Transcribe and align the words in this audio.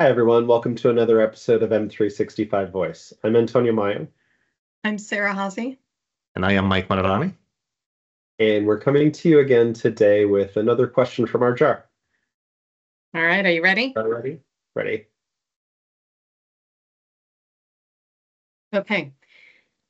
Hi, 0.00 0.08
everyone. 0.08 0.48
Welcome 0.48 0.74
to 0.74 0.90
another 0.90 1.20
episode 1.20 1.62
of 1.62 1.70
M365 1.70 2.72
Voice. 2.72 3.12
I'm 3.22 3.36
Antonio 3.36 3.72
Maio. 3.72 4.08
I'm 4.82 4.98
Sarah 4.98 5.32
Haase. 5.32 5.76
And 6.34 6.44
I 6.44 6.54
am 6.54 6.66
Mike 6.66 6.88
Maadarani. 6.88 7.32
And 8.40 8.66
we're 8.66 8.80
coming 8.80 9.12
to 9.12 9.28
you 9.28 9.38
again 9.38 9.72
today 9.72 10.24
with 10.24 10.56
another 10.56 10.88
question 10.88 11.26
from 11.28 11.44
our 11.44 11.54
jar. 11.54 11.84
All 13.14 13.22
right, 13.22 13.46
are 13.46 13.52
you 13.52 13.62
ready? 13.62 13.92
Are 13.94 14.02
you 14.02 14.12
ready? 14.12 14.40
Ready. 14.74 15.06
Okay. 18.74 19.12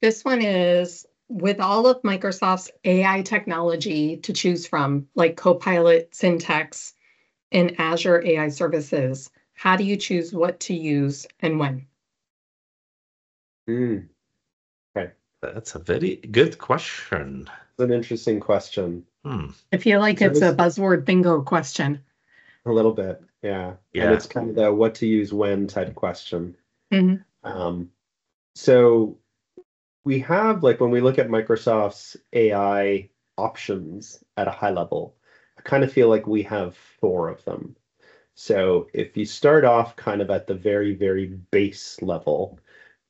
This 0.03 0.23
one 0.23 0.43
is 0.43 1.07
with 1.31 1.61
all 1.61 1.87
of 1.87 2.03
Microsoft's 2.03 2.71
AI 2.85 3.23
technology 3.23 4.19
to 4.19 4.35
choose 4.35 4.67
from, 4.67 5.07
like 5.15 5.39
Copilot, 5.39 6.11
Syntex, 6.11 6.93
and 7.51 7.81
Azure 7.81 8.23
AI 8.23 8.51
services, 8.51 9.31
how 9.55 9.77
do 9.77 9.85
you 9.85 9.97
choose 9.97 10.33
what 10.33 10.61
to 10.61 10.75
use 10.75 11.27
and 11.41 11.59
when? 11.59 11.87
Mm. 13.69 14.09
Okay. 14.97 15.13
That's 15.41 15.75
a 15.75 15.79
very 15.79 16.17
good 16.17 16.59
question. 16.59 17.49
It's 17.71 17.81
an 17.81 17.93
interesting 17.93 18.41
question. 18.41 19.05
Hmm. 19.25 19.47
I 19.73 19.79
feel 19.79 20.01
like 20.01 20.19
So 20.19 20.27
it's 20.27 20.43
a 20.43 20.55
buzzword 20.55 21.05
bingo 21.05 21.41
question. 21.43 22.03
A 22.67 22.73
little 22.73 22.93
bit, 22.93 23.23
yeah. 23.43 23.75
Yeah. 23.93 24.05
And 24.05 24.15
it's 24.15 24.27
kind 24.27 24.51
of 24.51 24.57
the 24.57 24.73
what 24.73 24.95
to 24.97 25.07
use 25.07 25.33
when 25.33 25.67
type 25.67 25.95
question. 25.95 26.57
Mhm. 26.93 27.25
Um, 27.43 27.91
so 28.55 29.19
we 30.05 30.19
have 30.21 30.63
like 30.63 30.81
when 30.81 30.91
we 30.91 31.01
look 31.01 31.19
at 31.19 31.29
Microsoft's 31.29 32.17
AI 32.33 33.09
options 33.37 34.23
at 34.37 34.49
a 34.49 34.53
high 34.53 34.71
level, 34.71 35.17
I 35.59 35.63
kind 35.63 35.85
of 35.85 35.93
feel 35.93 36.09
like 36.09 36.27
we 36.27 36.43
have 36.45 36.77
four 36.77 37.29
of 37.29 37.45
them. 37.45 37.77
So 38.35 38.89
if 38.93 39.17
you 39.17 39.25
start 39.25 39.65
off 39.65 39.97
kind 39.97 40.21
of 40.21 40.31
at 40.31 40.47
the 40.47 40.55
very, 40.55 40.95
very 40.95 41.27
base 41.27 42.01
level, 42.03 42.59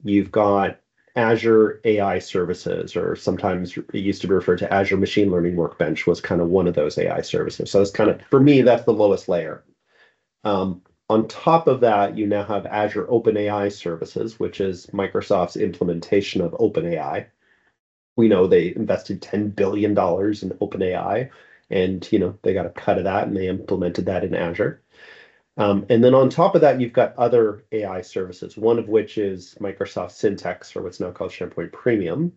you've 0.03 0.31
got 0.31 0.81
Azure 1.17 1.81
AI 1.85 2.19
services, 2.19 2.97
or 2.97 3.17
sometimes 3.17 3.77
it 3.77 3.95
used 3.95 4.21
to 4.23 4.29
be 4.29 4.35
referred 4.35 4.59
to 4.59 4.73
Azure 4.73 4.97
Machine 4.97 5.31
Learning 5.31 5.57
Workbench 5.57 6.07
was 6.07 6.21
kind 6.21 6.41
of 6.41 6.49
one 6.49 6.67
of 6.67 6.75
those 6.75 6.99
AI 6.99 7.21
services. 7.23 7.71
So 7.71 7.81
it's 7.81 7.91
kind 7.91 8.11
of, 8.11 8.21
for 8.23 8.41
me, 8.41 8.63
that's 8.63 8.85
the 8.85 8.93
lowest 8.93 9.29
layer. 9.29 9.65
Um, 10.45 10.83
on 11.09 11.29
top 11.29 11.69
of 11.69 11.81
that, 11.81 12.17
you 12.17 12.27
now 12.27 12.45
have 12.45 12.67
Azure 12.67 13.07
OpenAI 13.07 13.73
services, 13.73 14.41
which 14.41 14.61
is 14.61 14.87
Microsoft's 14.87 15.57
implementation 15.57 16.41
of 16.41 16.53
OpenAI. 16.53 17.27
We 18.17 18.29
know 18.29 18.47
they 18.47 18.75
invested 18.75 19.23
$10 19.23 19.55
billion 19.55 19.93
in 19.93 19.97
OpenAI, 19.97 21.31
and 21.71 22.07
you 22.13 22.19
know 22.19 22.39
they 22.43 22.55
got 22.55 22.67
a 22.67 22.71
cut 22.71 22.99
of 22.99 23.05
that 23.05 23.27
and 23.27 23.37
they 23.37 23.49
implemented 23.49 24.07
that 24.07 24.25
in 24.25 24.35
Azure. 24.35 24.83
Um, 25.57 25.87
and 25.89 26.03
then 26.03 26.15
on 26.15 26.29
top 26.29 26.55
of 26.55 26.61
that, 26.63 26.81
you've 26.81 26.93
got 26.93 27.17
other 27.17 27.65
AI 27.71 28.01
services, 28.01 28.57
one 28.57 28.79
of 28.79 28.89
which 28.89 29.19
is 29.19 29.57
Microsoft 29.61 30.11
Syntex, 30.11 30.75
or 30.75 30.83
what's 30.83 30.99
now 30.99 31.13
called 31.13 31.31
SharePoint 31.31 31.73
Premium. 31.73 32.33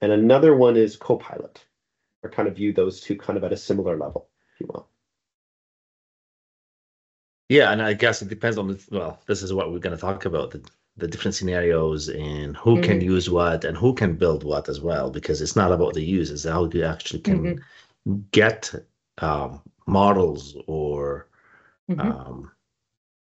And 0.00 0.12
another 0.12 0.54
one 0.54 0.76
is 0.76 0.96
Copilot. 0.96 1.64
I 2.24 2.28
kind 2.28 2.48
of 2.48 2.56
view 2.56 2.72
those 2.72 3.00
two 3.00 3.16
kind 3.16 3.36
of 3.36 3.44
at 3.44 3.52
a 3.52 3.56
similar 3.56 3.96
level, 3.96 4.28
if 4.54 4.60
you 4.60 4.66
will. 4.72 4.88
Yeah, 7.48 7.72
and 7.72 7.80
I 7.82 7.94
guess 7.94 8.20
it 8.22 8.28
depends 8.28 8.58
on 8.58 8.68
the 8.68 8.84
well, 8.90 9.20
this 9.26 9.42
is 9.42 9.54
what 9.54 9.72
we're 9.72 9.78
going 9.78 9.96
to 9.96 10.00
talk 10.00 10.24
about 10.26 10.50
the, 10.50 10.62
the 10.96 11.08
different 11.08 11.34
scenarios 11.34 12.08
and 12.08 12.56
who 12.56 12.80
can 12.82 13.00
use 13.00 13.30
what 13.30 13.64
and 13.64 13.76
who 13.76 13.94
can 13.94 14.16
build 14.16 14.44
what 14.44 14.68
as 14.68 14.80
well, 14.80 15.10
because 15.10 15.40
it's 15.40 15.56
not 15.56 15.72
about 15.72 15.94
the 15.94 16.04
use, 16.04 16.30
it's 16.30 16.44
how 16.44 16.68
you 16.68 16.84
actually 16.84 17.20
can 17.20 17.64
get 18.32 18.74
um, 19.18 19.62
models 19.86 20.56
or 20.66 21.27
Mhm. 21.88 22.00
um, 22.00 22.52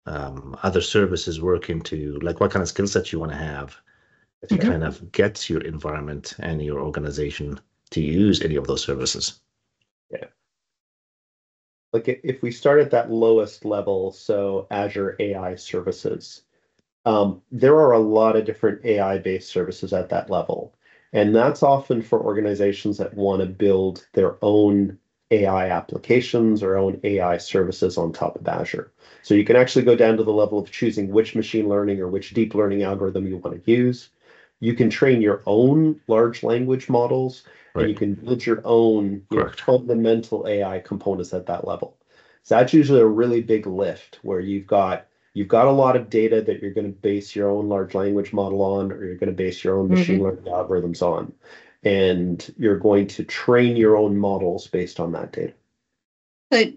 um, 0.06 0.56
other 0.62 0.80
services 0.82 1.40
work 1.40 1.70
into 1.70 2.18
like 2.20 2.40
what 2.40 2.50
kind 2.52 2.62
of 2.62 2.68
skill 2.68 2.86
sets 2.88 3.12
you 3.12 3.20
want 3.20 3.32
to 3.32 3.38
have 3.38 3.76
to 4.48 4.58
Mhm. 4.58 4.62
kind 4.62 4.84
of 4.84 5.12
get 5.12 5.50
your 5.50 5.62
environment 5.62 6.34
and 6.40 6.62
your 6.62 6.80
organization 6.80 7.60
to 7.90 8.00
use 8.02 8.42
any 8.42 8.56
of 8.56 8.66
those 8.66 8.82
services. 8.84 9.40
Yeah. 10.10 10.26
Like 11.92 12.08
if 12.08 12.42
we 12.42 12.50
start 12.52 12.80
at 12.80 12.90
that 12.92 13.10
lowest 13.10 13.64
level, 13.64 14.12
so 14.12 14.66
Azure 14.70 15.16
AI 15.18 15.54
services, 15.56 16.42
um, 17.06 17.42
there 17.52 17.76
are 17.76 17.92
a 17.92 17.98
lot 18.00 18.36
of 18.36 18.44
different 18.46 18.84
AI-based 18.84 19.48
services 19.50 19.92
at 19.92 20.08
that 20.10 20.30
level. 20.30 20.74
And 21.12 21.34
that's 21.34 21.62
often 21.62 22.02
for 22.02 22.20
organizations 22.22 22.98
that 22.98 23.14
want 23.14 23.40
to 23.42 23.46
build 23.46 24.08
their 24.14 24.36
own 24.42 24.98
AI 25.30 25.68
applications 25.70 26.62
or 26.62 26.76
own 26.76 27.00
AI 27.02 27.36
services 27.38 27.98
on 27.98 28.12
top 28.12 28.36
of 28.36 28.46
Azure. 28.46 28.92
So 29.22 29.34
you 29.34 29.44
can 29.44 29.56
actually 29.56 29.84
go 29.84 29.96
down 29.96 30.16
to 30.16 30.22
the 30.22 30.32
level 30.32 30.58
of 30.58 30.70
choosing 30.70 31.08
which 31.08 31.34
machine 31.34 31.68
learning 31.68 32.00
or 32.00 32.08
which 32.08 32.34
deep 32.34 32.54
learning 32.54 32.82
algorithm 32.82 33.26
you 33.26 33.38
want 33.38 33.64
to 33.64 33.70
use. 33.70 34.10
You 34.60 34.74
can 34.74 34.88
train 34.88 35.20
your 35.20 35.42
own 35.46 36.00
large 36.06 36.42
language 36.42 36.88
models 36.88 37.42
and 37.74 37.88
you 37.88 37.94
can 37.94 38.14
build 38.14 38.46
your 38.46 38.62
own 38.64 39.22
you 39.30 39.38
know, 39.38 39.50
fundamental 39.50 40.46
AI 40.48 40.78
components 40.78 41.34
at 41.34 41.46
that 41.46 41.66
level. 41.66 41.96
So 42.42 42.56
that's 42.56 42.72
usually 42.72 43.00
a 43.00 43.06
really 43.06 43.42
big 43.42 43.66
lift 43.66 44.20
where 44.22 44.40
you've 44.40 44.66
got 44.66 45.06
you've 45.34 45.48
got 45.48 45.66
a 45.66 45.72
lot 45.72 45.96
of 45.96 46.08
data 46.08 46.40
that 46.40 46.62
you're 46.62 46.72
going 46.72 46.86
to 46.86 47.00
base 47.00 47.36
your 47.36 47.50
own 47.50 47.68
large 47.68 47.94
language 47.94 48.32
model 48.32 48.62
on, 48.62 48.90
or 48.90 49.04
you're 49.04 49.16
going 49.16 49.28
to 49.28 49.36
base 49.36 49.62
your 49.62 49.78
own 49.78 49.86
mm-hmm. 49.86 49.94
machine 49.94 50.22
learning 50.22 50.44
algorithms 50.44 51.02
on, 51.02 51.32
and 51.82 52.52
you're 52.58 52.78
going 52.78 53.06
to 53.08 53.24
train 53.24 53.76
your 53.76 53.96
own 53.96 54.16
models 54.16 54.66
based 54.66 55.00
on 55.00 55.12
that 55.12 55.32
data. 55.32 55.52
But 56.50 56.72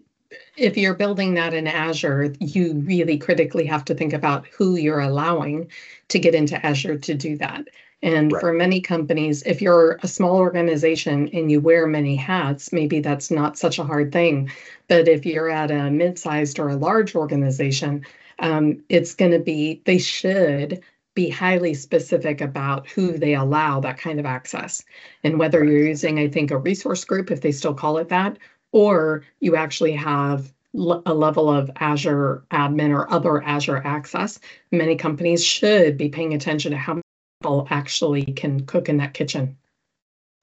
if 0.57 0.77
you're 0.77 0.93
building 0.93 1.33
that 1.35 1.53
in 1.53 1.67
Azure, 1.67 2.33
you 2.39 2.73
really 2.85 3.17
critically 3.17 3.65
have 3.65 3.85
to 3.85 3.95
think 3.95 4.13
about 4.13 4.47
who 4.47 4.75
you're 4.75 4.99
allowing 4.99 5.69
to 6.09 6.19
get 6.19 6.35
into 6.35 6.63
Azure 6.65 6.97
to 6.97 7.15
do 7.15 7.37
that. 7.37 7.67
And 8.01 8.31
Right. 8.31 8.39
for 8.39 8.53
many 8.53 8.79
companies, 8.79 9.43
if 9.43 9.61
you're 9.61 9.99
a 10.03 10.07
small 10.07 10.37
organization 10.37 11.29
and 11.33 11.51
you 11.51 11.59
wear 11.59 11.85
many 11.85 12.15
hats, 12.15 12.71
maybe 12.71 12.99
that's 13.01 13.29
not 13.29 13.57
such 13.57 13.77
a 13.79 13.83
hard 13.83 14.11
thing. 14.11 14.49
But 14.87 15.07
if 15.07 15.25
you're 15.25 15.49
at 15.49 15.71
a 15.71 15.89
mid-sized 15.91 16.59
or 16.59 16.69
a 16.69 16.77
large 16.77 17.15
organization, 17.15 18.05
um, 18.39 18.83
it's 18.87 19.15
going 19.15 19.31
to 19.31 19.39
be, 19.39 19.81
they 19.85 19.97
should 19.97 20.81
be 21.19 21.29
highly 21.29 21.73
specific 21.73 22.39
about 22.39 22.87
who 22.87 23.17
they 23.17 23.35
allow 23.35 23.81
that 23.81 23.97
kind 23.97 24.21
of 24.21 24.25
access. 24.25 24.81
And 25.21 25.37
whether 25.37 25.65
you're 25.65 25.87
using, 25.87 26.17
I 26.17 26.29
think, 26.29 26.49
a 26.49 26.57
resource 26.57 27.03
group, 27.03 27.29
if 27.29 27.41
they 27.41 27.51
still 27.51 27.73
call 27.73 27.97
it 27.97 28.07
that, 28.07 28.37
or 28.71 29.25
you 29.41 29.57
actually 29.57 29.91
have 29.91 30.53
a 30.73 31.13
level 31.13 31.49
of 31.49 31.69
Azure 31.75 32.45
admin 32.51 32.91
or 32.91 33.11
other 33.11 33.43
Azure 33.43 33.85
access, 33.85 34.39
many 34.71 34.95
companies 34.95 35.43
should 35.43 35.97
be 35.97 36.07
paying 36.07 36.33
attention 36.33 36.71
to 36.71 36.77
how 36.77 37.01
people 37.41 37.67
actually 37.69 38.23
can 38.23 38.65
cook 38.65 38.87
in 38.87 38.95
that 38.95 39.13
kitchen. 39.13 39.57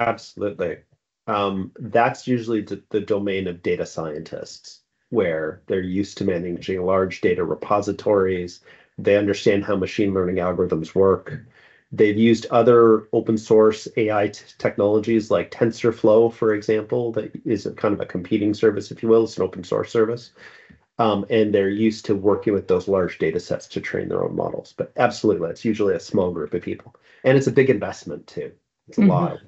Absolutely. 0.00 0.76
Um, 1.26 1.72
that's 1.78 2.26
usually 2.26 2.60
the 2.60 3.00
domain 3.00 3.46
of 3.46 3.62
data 3.62 3.86
scientists, 3.86 4.82
where 5.08 5.62
they're 5.68 5.80
used 5.80 6.18
to 6.18 6.24
managing 6.26 6.84
large 6.84 7.22
data 7.22 7.44
repositories. 7.44 8.60
They 8.98 9.16
understand 9.16 9.64
how 9.64 9.76
machine 9.76 10.14
learning 10.14 10.36
algorithms 10.36 10.94
work. 10.94 11.40
They've 11.92 12.16
used 12.18 12.46
other 12.46 13.08
open 13.12 13.38
source 13.38 13.86
AI 13.96 14.28
t- 14.28 14.44
technologies 14.58 15.30
like 15.30 15.50
TensorFlow, 15.50 16.32
for 16.32 16.54
example, 16.54 17.12
that 17.12 17.32
is 17.44 17.66
a 17.66 17.72
kind 17.72 17.94
of 17.94 18.00
a 18.00 18.06
competing 18.06 18.54
service, 18.54 18.90
if 18.90 19.02
you 19.02 19.08
will. 19.08 19.24
It's 19.24 19.36
an 19.36 19.44
open 19.44 19.64
source 19.64 19.90
service. 19.92 20.32
Um, 20.98 21.26
and 21.30 21.54
they're 21.54 21.68
used 21.70 22.06
to 22.06 22.14
working 22.16 22.54
with 22.54 22.68
those 22.68 22.88
large 22.88 23.18
data 23.18 23.38
sets 23.40 23.66
to 23.68 23.80
train 23.80 24.08
their 24.08 24.24
own 24.24 24.34
models. 24.36 24.74
But 24.76 24.92
absolutely, 24.96 25.50
it's 25.50 25.64
usually 25.64 25.94
a 25.94 26.00
small 26.00 26.32
group 26.32 26.54
of 26.54 26.62
people. 26.62 26.94
And 27.24 27.36
it's 27.36 27.46
a 27.46 27.52
big 27.52 27.70
investment 27.70 28.26
too. 28.26 28.52
It's 28.88 28.98
a 28.98 29.02
Mhm. 29.02 29.08
lot 29.08 29.40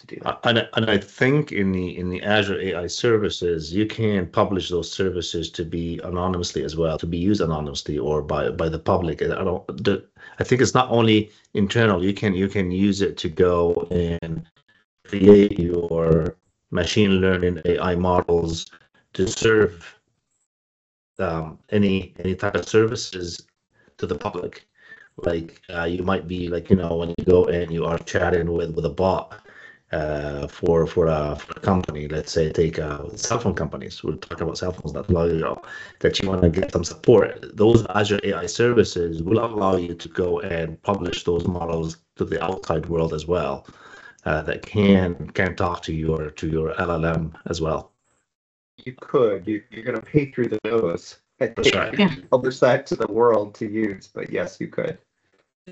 to 0.00 0.06
do 0.06 0.16
that. 0.24 0.40
And, 0.44 0.58
I- 0.60 0.68
and 0.74 0.90
I 0.90 0.98
think 0.98 1.52
in 1.52 1.72
the 1.72 1.96
in 1.98 2.10
the 2.10 2.22
Azure 2.22 2.60
AI 2.60 2.86
services, 2.86 3.72
you 3.72 3.86
can 3.86 4.26
publish 4.28 4.68
those 4.70 4.90
services 4.90 5.50
to 5.52 5.64
be 5.64 6.00
anonymously 6.04 6.64
as 6.64 6.76
well, 6.76 6.98
to 6.98 7.06
be 7.06 7.18
used 7.18 7.40
anonymously 7.40 7.98
or 7.98 8.22
by 8.22 8.50
by 8.50 8.68
the 8.68 8.78
public. 8.78 9.22
I 9.22 9.28
don't. 9.44 10.04
I 10.38 10.44
think 10.44 10.60
it's 10.62 10.74
not 10.74 10.90
only 10.90 11.30
internal. 11.54 12.02
You 12.04 12.14
can 12.14 12.34
you 12.34 12.48
can 12.48 12.70
use 12.70 13.02
it 13.02 13.16
to 13.18 13.28
go 13.28 13.86
and 13.90 14.46
create 15.06 15.58
your 15.58 16.36
machine 16.70 17.12
learning 17.20 17.60
AI 17.64 17.94
models 17.94 18.66
to 19.14 19.26
serve 19.28 19.98
um, 21.18 21.58
any 21.70 22.14
any 22.20 22.34
type 22.34 22.54
of 22.54 22.68
services 22.68 23.46
to 23.98 24.06
the 24.06 24.14
public. 24.16 24.66
Like 25.18 25.60
uh, 25.74 25.84
you 25.84 26.02
might 26.02 26.26
be 26.26 26.48
like 26.48 26.70
you 26.70 26.76
know 26.76 26.96
when 26.96 27.10
you 27.10 27.24
go 27.26 27.44
and 27.46 27.70
you 27.70 27.84
are 27.84 27.98
chatting 27.98 28.50
with 28.52 28.74
with 28.74 28.86
a 28.86 28.90
bot 28.90 29.40
uh, 29.92 30.46
for 30.46 30.86
for 30.86 31.06
a, 31.06 31.36
for 31.36 31.52
a 31.56 31.60
company. 31.60 32.06
Let's 32.08 32.32
say 32.32 32.52
take 32.52 32.78
uh, 32.78 33.16
cell 33.16 33.38
phone 33.38 33.54
companies. 33.54 34.02
We 34.02 34.12
are 34.12 34.16
talking 34.16 34.42
about 34.42 34.58
cell 34.58 34.72
phones 34.72 34.94
not 34.94 35.10
long 35.10 35.30
ago. 35.30 35.62
That 36.00 36.20
you 36.20 36.28
want 36.28 36.42
to 36.42 36.50
get 36.50 36.72
some 36.72 36.84
support. 36.84 37.56
Those 37.56 37.86
Azure 37.94 38.20
AI 38.24 38.46
services 38.46 39.22
will 39.22 39.44
allow 39.44 39.76
you 39.76 39.94
to 39.94 40.08
go 40.08 40.40
and 40.40 40.80
publish 40.82 41.24
those 41.24 41.46
models 41.46 41.98
to 42.16 42.24
the 42.24 42.42
outside 42.44 42.86
world 42.86 43.12
as 43.12 43.26
well. 43.26 43.66
Uh, 44.26 44.42
that 44.42 44.62
can 44.62 45.30
can 45.30 45.56
talk 45.56 45.82
to 45.82 45.94
your 45.94 46.30
to 46.30 46.48
your 46.48 46.74
LLM 46.74 47.32
as 47.46 47.60
well. 47.60 47.92
You 48.84 48.94
could. 49.00 49.46
You, 49.46 49.62
you're 49.70 49.84
going 49.84 50.00
to 50.00 50.06
pay 50.06 50.30
through 50.30 50.48
the 50.48 50.58
nose 50.64 51.20
That's 51.38 51.74
right. 51.74 51.98
Publish 52.30 52.58
that 52.60 52.86
to 52.86 52.96
the 52.96 53.06
world 53.08 53.54
to 53.56 53.66
use, 53.66 54.08
but 54.08 54.30
yes, 54.30 54.58
you 54.60 54.68
could. 54.68 54.98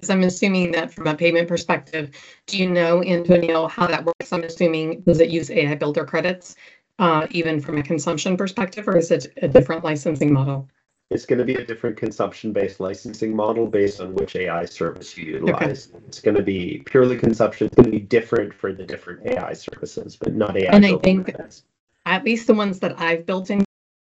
I'm 0.09 0.23
assuming 0.23 0.73
that 0.73 0.93
from 0.93 1.07
a 1.07 1.15
payment 1.15 1.49
perspective, 1.49 2.11
do 2.47 2.59
you 2.59 2.69
know, 2.71 3.03
Antonio, 3.03 3.67
how 3.67 3.87
that 3.87 4.05
works? 4.05 4.33
I'm 4.33 4.45
assuming, 4.45 5.01
does 5.03 5.21
it 5.21 5.31
use 5.31 5.51
AI 5.51 5.75
Builder 5.75 6.05
credits, 6.05 6.57
uh, 6.99 7.27
even 7.31 7.61
from 7.61 7.79
a 7.79 7.83
consumption 7.83 8.37
perspective, 8.37 8.89
or 8.89 8.97
is 8.97 9.11
it 9.11 9.33
a 9.43 9.49
different 9.49 9.85
licensing 9.85 10.33
model? 10.33 10.69
It's 11.11 11.25
going 11.25 11.39
to 11.39 11.45
be 11.45 11.55
a 11.55 11.65
different 11.65 11.97
consumption-based 11.97 12.81
licensing 12.81 13.35
model 13.35 13.67
based 13.67 14.01
on 14.01 14.15
which 14.15 14.37
AI 14.37 14.67
service 14.67 15.17
you 15.17 15.33
utilize. 15.33 15.91
It's 16.07 16.21
going 16.21 16.37
to 16.37 16.43
be 16.43 16.83
purely 16.85 17.17
consumption. 17.17 17.67
It's 17.67 17.77
going 17.77 17.87
to 17.87 17.91
be 17.91 18.01
different 18.01 18.53
for 18.53 18.75
the 18.75 18.85
different 18.85 19.27
AI 19.27 19.55
services, 19.55 20.17
but 20.17 20.35
not 20.35 20.57
AI. 20.57 20.71
And 20.71 20.85
I 20.85 20.97
think- 20.97 21.25
credits. 21.25 21.65
At 22.05 22.25
least 22.25 22.47
the 22.47 22.55
ones 22.55 22.79
that 22.81 22.99
I've 22.99 23.27
built 23.27 23.51
in 23.51 23.65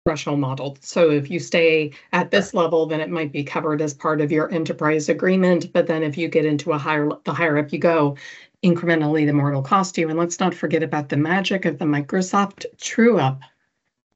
threshold 0.05 0.41
modeled. 0.41 0.83
So 0.83 1.11
if 1.11 1.31
you 1.31 1.39
stay 1.39 1.93
at 2.13 2.31
this 2.31 2.55
level, 2.55 2.87
then 2.87 3.01
it 3.01 3.11
might 3.11 3.33
be 3.33 3.45
covered 3.45 3.83
as 3.83 3.93
part 3.93 4.21
of 4.21 4.33
your 4.33 4.51
enterprise 4.51 5.09
agreement. 5.09 5.73
But 5.73 5.87
then 5.87 6.03
if 6.03 6.17
you 6.17 6.29
get 6.29 6.47
into 6.47 6.73
a 6.73 6.79
higher, 6.79 7.11
the 7.25 7.35
higher 7.35 7.59
up 7.59 7.73
you 7.73 7.79
go, 7.79 8.17
incrementally, 8.65 9.27
the 9.27 9.33
more 9.33 9.51
it'll 9.51 9.63
cost 9.63 9.99
you. 9.99 10.09
And 10.09 10.19
let's 10.19 10.41
not 10.41 10.55
forget 10.55 10.83
about 10.83 11.11
the 11.11 11.17
magic 11.17 11.67
of 11.67 11.79
the 11.79 11.85
Microsoft 11.85 12.65
True 12.79 13.19
Up. 13.19 13.41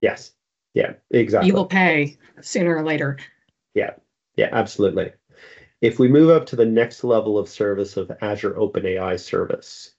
Yes. 0.00 0.32
Yeah. 0.72 0.94
Exactly. 1.10 1.48
You 1.48 1.54
will 1.54 1.66
pay 1.66 2.16
sooner 2.40 2.76
or 2.76 2.82
later. 2.82 3.18
Yeah. 3.74 3.90
Yeah, 4.36 4.48
absolutely. 4.52 5.12
If 5.80 5.98
we 5.98 6.08
move 6.08 6.30
up 6.30 6.46
to 6.46 6.56
the 6.56 6.64
next 6.64 7.04
level 7.04 7.38
of 7.38 7.48
service 7.48 7.98
of 7.98 8.10
Azure 8.22 8.54
OpenAI 8.54 9.20
service, 9.20 9.94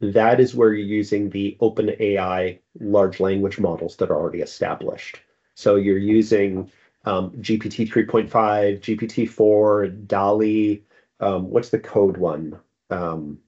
that 0.00 0.40
is 0.40 0.54
where 0.54 0.72
you're 0.72 0.86
using 0.86 1.28
the 1.28 1.58
OpenAI 1.60 2.58
large 2.80 3.20
language 3.20 3.58
models 3.58 3.96
that 3.96 4.10
are 4.10 4.16
already 4.16 4.40
established. 4.40 5.20
So 5.56 5.76
you're 5.76 5.96
using 5.98 6.70
um, 7.06 7.30
GPT 7.32 7.90
3.5, 7.90 8.28
GPT 8.28 9.28
4, 9.28 9.88
DALL-E. 9.88 10.84
Um, 11.18 11.50
what's 11.50 11.70
the 11.70 11.78
code 11.78 12.18
one? 12.18 12.60
Um, 12.90 13.38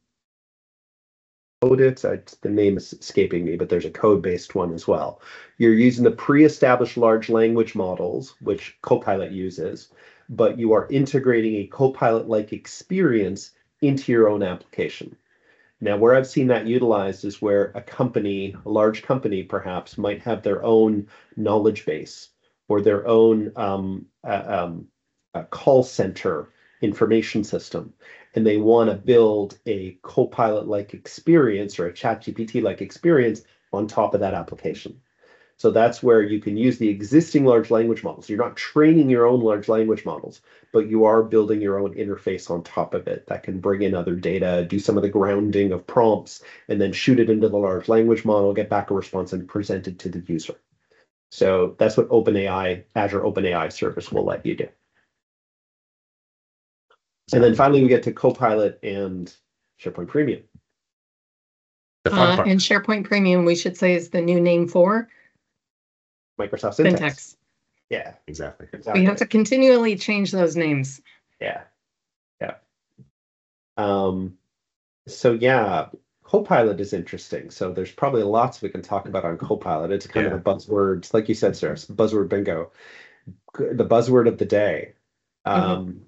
I, 1.62 2.20
the 2.40 2.48
name 2.48 2.78
is 2.78 2.94
escaping 2.94 3.44
me, 3.44 3.56
but 3.56 3.68
there's 3.68 3.84
a 3.84 3.90
code-based 3.90 4.54
one 4.54 4.72
as 4.72 4.88
well. 4.88 5.20
You're 5.58 5.74
using 5.74 6.04
the 6.04 6.10
pre-established 6.10 6.96
large 6.96 7.28
language 7.28 7.74
models, 7.74 8.36
which 8.40 8.78
Copilot 8.80 9.32
uses, 9.32 9.90
but 10.30 10.58
you 10.58 10.72
are 10.72 10.88
integrating 10.88 11.56
a 11.56 11.66
Copilot-like 11.66 12.54
experience 12.54 13.50
into 13.82 14.12
your 14.12 14.30
own 14.30 14.42
application. 14.42 15.14
Now, 15.80 15.96
where 15.96 16.14
I've 16.14 16.26
seen 16.26 16.48
that 16.48 16.66
utilized 16.66 17.24
is 17.24 17.40
where 17.40 17.70
a 17.74 17.80
company, 17.80 18.54
a 18.66 18.68
large 18.68 19.02
company 19.02 19.44
perhaps, 19.44 19.96
might 19.96 20.20
have 20.22 20.42
their 20.42 20.62
own 20.64 21.06
knowledge 21.36 21.86
base 21.86 22.30
or 22.68 22.80
their 22.80 23.06
own 23.06 23.52
um, 23.56 24.06
uh, 24.24 24.42
um, 24.46 24.88
call 25.50 25.82
center 25.82 26.50
information 26.80 27.44
system, 27.44 27.92
and 28.34 28.46
they 28.46 28.56
want 28.56 28.90
to 28.90 28.96
build 28.96 29.58
a 29.66 29.92
Copilot-like 30.02 30.94
experience 30.94 31.78
or 31.78 31.86
a 31.86 31.92
ChatGPT-like 31.92 32.80
experience 32.80 33.42
on 33.72 33.86
top 33.86 34.14
of 34.14 34.20
that 34.20 34.34
application. 34.34 35.00
So 35.58 35.72
that's 35.72 36.04
where 36.04 36.22
you 36.22 36.40
can 36.40 36.56
use 36.56 36.78
the 36.78 36.88
existing 36.88 37.44
large 37.44 37.68
language 37.68 38.04
models. 38.04 38.28
You're 38.28 38.38
not 38.38 38.56
training 38.56 39.10
your 39.10 39.26
own 39.26 39.40
large 39.40 39.68
language 39.68 40.04
models, 40.04 40.40
but 40.72 40.86
you 40.86 41.04
are 41.04 41.20
building 41.24 41.60
your 41.60 41.80
own 41.80 41.94
interface 41.94 42.48
on 42.48 42.62
top 42.62 42.94
of 42.94 43.08
it 43.08 43.26
that 43.26 43.42
can 43.42 43.58
bring 43.58 43.82
in 43.82 43.92
other 43.92 44.14
data, 44.14 44.64
do 44.68 44.78
some 44.78 44.96
of 44.96 45.02
the 45.02 45.08
grounding 45.08 45.72
of 45.72 45.84
prompts, 45.84 46.44
and 46.68 46.80
then 46.80 46.92
shoot 46.92 47.18
it 47.18 47.28
into 47.28 47.48
the 47.48 47.58
large 47.58 47.88
language 47.88 48.24
model, 48.24 48.54
get 48.54 48.70
back 48.70 48.92
a 48.92 48.94
response, 48.94 49.32
and 49.32 49.48
present 49.48 49.88
it 49.88 49.98
to 49.98 50.08
the 50.08 50.22
user. 50.32 50.54
So 51.32 51.74
that's 51.76 51.96
what 51.96 52.08
OpenAI, 52.08 52.84
Azure 52.94 53.20
OpenAI 53.20 53.72
service 53.72 54.12
will 54.12 54.24
let 54.24 54.46
you 54.46 54.54
do. 54.54 54.68
And 57.32 57.42
then 57.42 57.56
finally, 57.56 57.82
we 57.82 57.88
get 57.88 58.04
to 58.04 58.12
Copilot 58.12 58.78
and 58.84 59.34
SharePoint 59.82 60.06
Premium. 60.06 60.42
Uh, 62.06 62.44
and 62.46 62.60
SharePoint 62.60 63.04
Premium, 63.04 63.44
we 63.44 63.56
should 63.56 63.76
say 63.76 63.94
is 63.94 64.10
the 64.10 64.20
new 64.20 64.40
name 64.40 64.68
for 64.68 65.08
Microsoft 66.38 66.76
Syntex. 66.78 66.98
Syntex. 67.00 67.36
Yeah, 67.90 68.14
Exactly. 68.26 68.66
exactly. 68.72 69.00
We 69.00 69.06
have 69.06 69.16
to 69.18 69.26
continually 69.26 69.96
change 69.96 70.30
those 70.30 70.56
names. 70.56 71.00
Yeah. 71.40 71.62
Yeah. 72.40 72.54
Um, 73.76 74.36
so 75.06 75.32
yeah, 75.32 75.88
Copilot 76.22 76.80
is 76.80 76.92
interesting. 76.92 77.50
So 77.50 77.72
there's 77.72 77.90
probably 77.92 78.22
lots 78.22 78.60
we 78.60 78.68
can 78.68 78.82
talk 78.82 79.08
about 79.08 79.24
on 79.24 79.38
Copilot. 79.38 79.90
It's 79.92 80.06
kind 80.06 80.26
Yeah. 80.26 80.34
of 80.34 80.40
a 80.40 80.42
buzzword, 80.42 81.12
like 81.14 81.28
you 81.28 81.34
said, 81.34 81.56
sir. 81.56 81.72
it's 81.72 81.86
buzzword 81.86 82.28
bingo. 82.28 82.72
The 83.58 83.86
buzzword 83.86 84.28
of 84.28 84.36
the 84.38 84.44
day. 84.44 84.94
Um, 85.44 86.02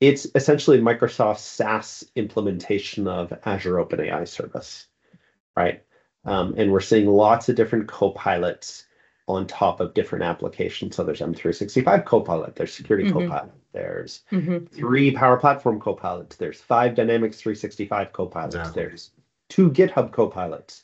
It's 0.00 0.26
essentially 0.34 0.80
Microsoft's 0.80 1.42
SaaS 1.42 2.04
implementation 2.14 3.06
of 3.08 3.32
Azure 3.44 3.74
OpenAI 3.84 4.26
service, 4.26 4.86
right? 5.56 5.82
Um, 6.24 6.54
and 6.56 6.72
we're 6.72 6.80
seeing 6.80 7.06
lots 7.06 7.48
of 7.50 7.56
different 7.56 7.86
Copilots 7.88 8.84
on 9.28 9.46
top 9.46 9.80
of 9.80 9.94
different 9.94 10.24
applications. 10.24 10.96
So 10.96 11.04
there's 11.04 11.20
M365 11.20 12.04
Copilot, 12.04 12.56
there's 12.56 12.72
Security 12.74 13.08
Mhm. 13.08 13.12
Copilot, 13.12 13.52
there's 13.72 14.22
Mhm. 14.32 14.68
three 14.70 15.10
Power 15.12 15.36
Platform 15.36 15.80
Copilots, 15.80 16.36
there's 16.36 16.60
five 16.60 16.94
Dynamics 16.94 17.40
365 17.40 18.12
Copilots, 18.12 18.46
Exactly. 18.46 18.82
there's 18.82 19.10
two 19.48 19.70
GitHub 19.70 20.10
Copilots, 20.10 20.82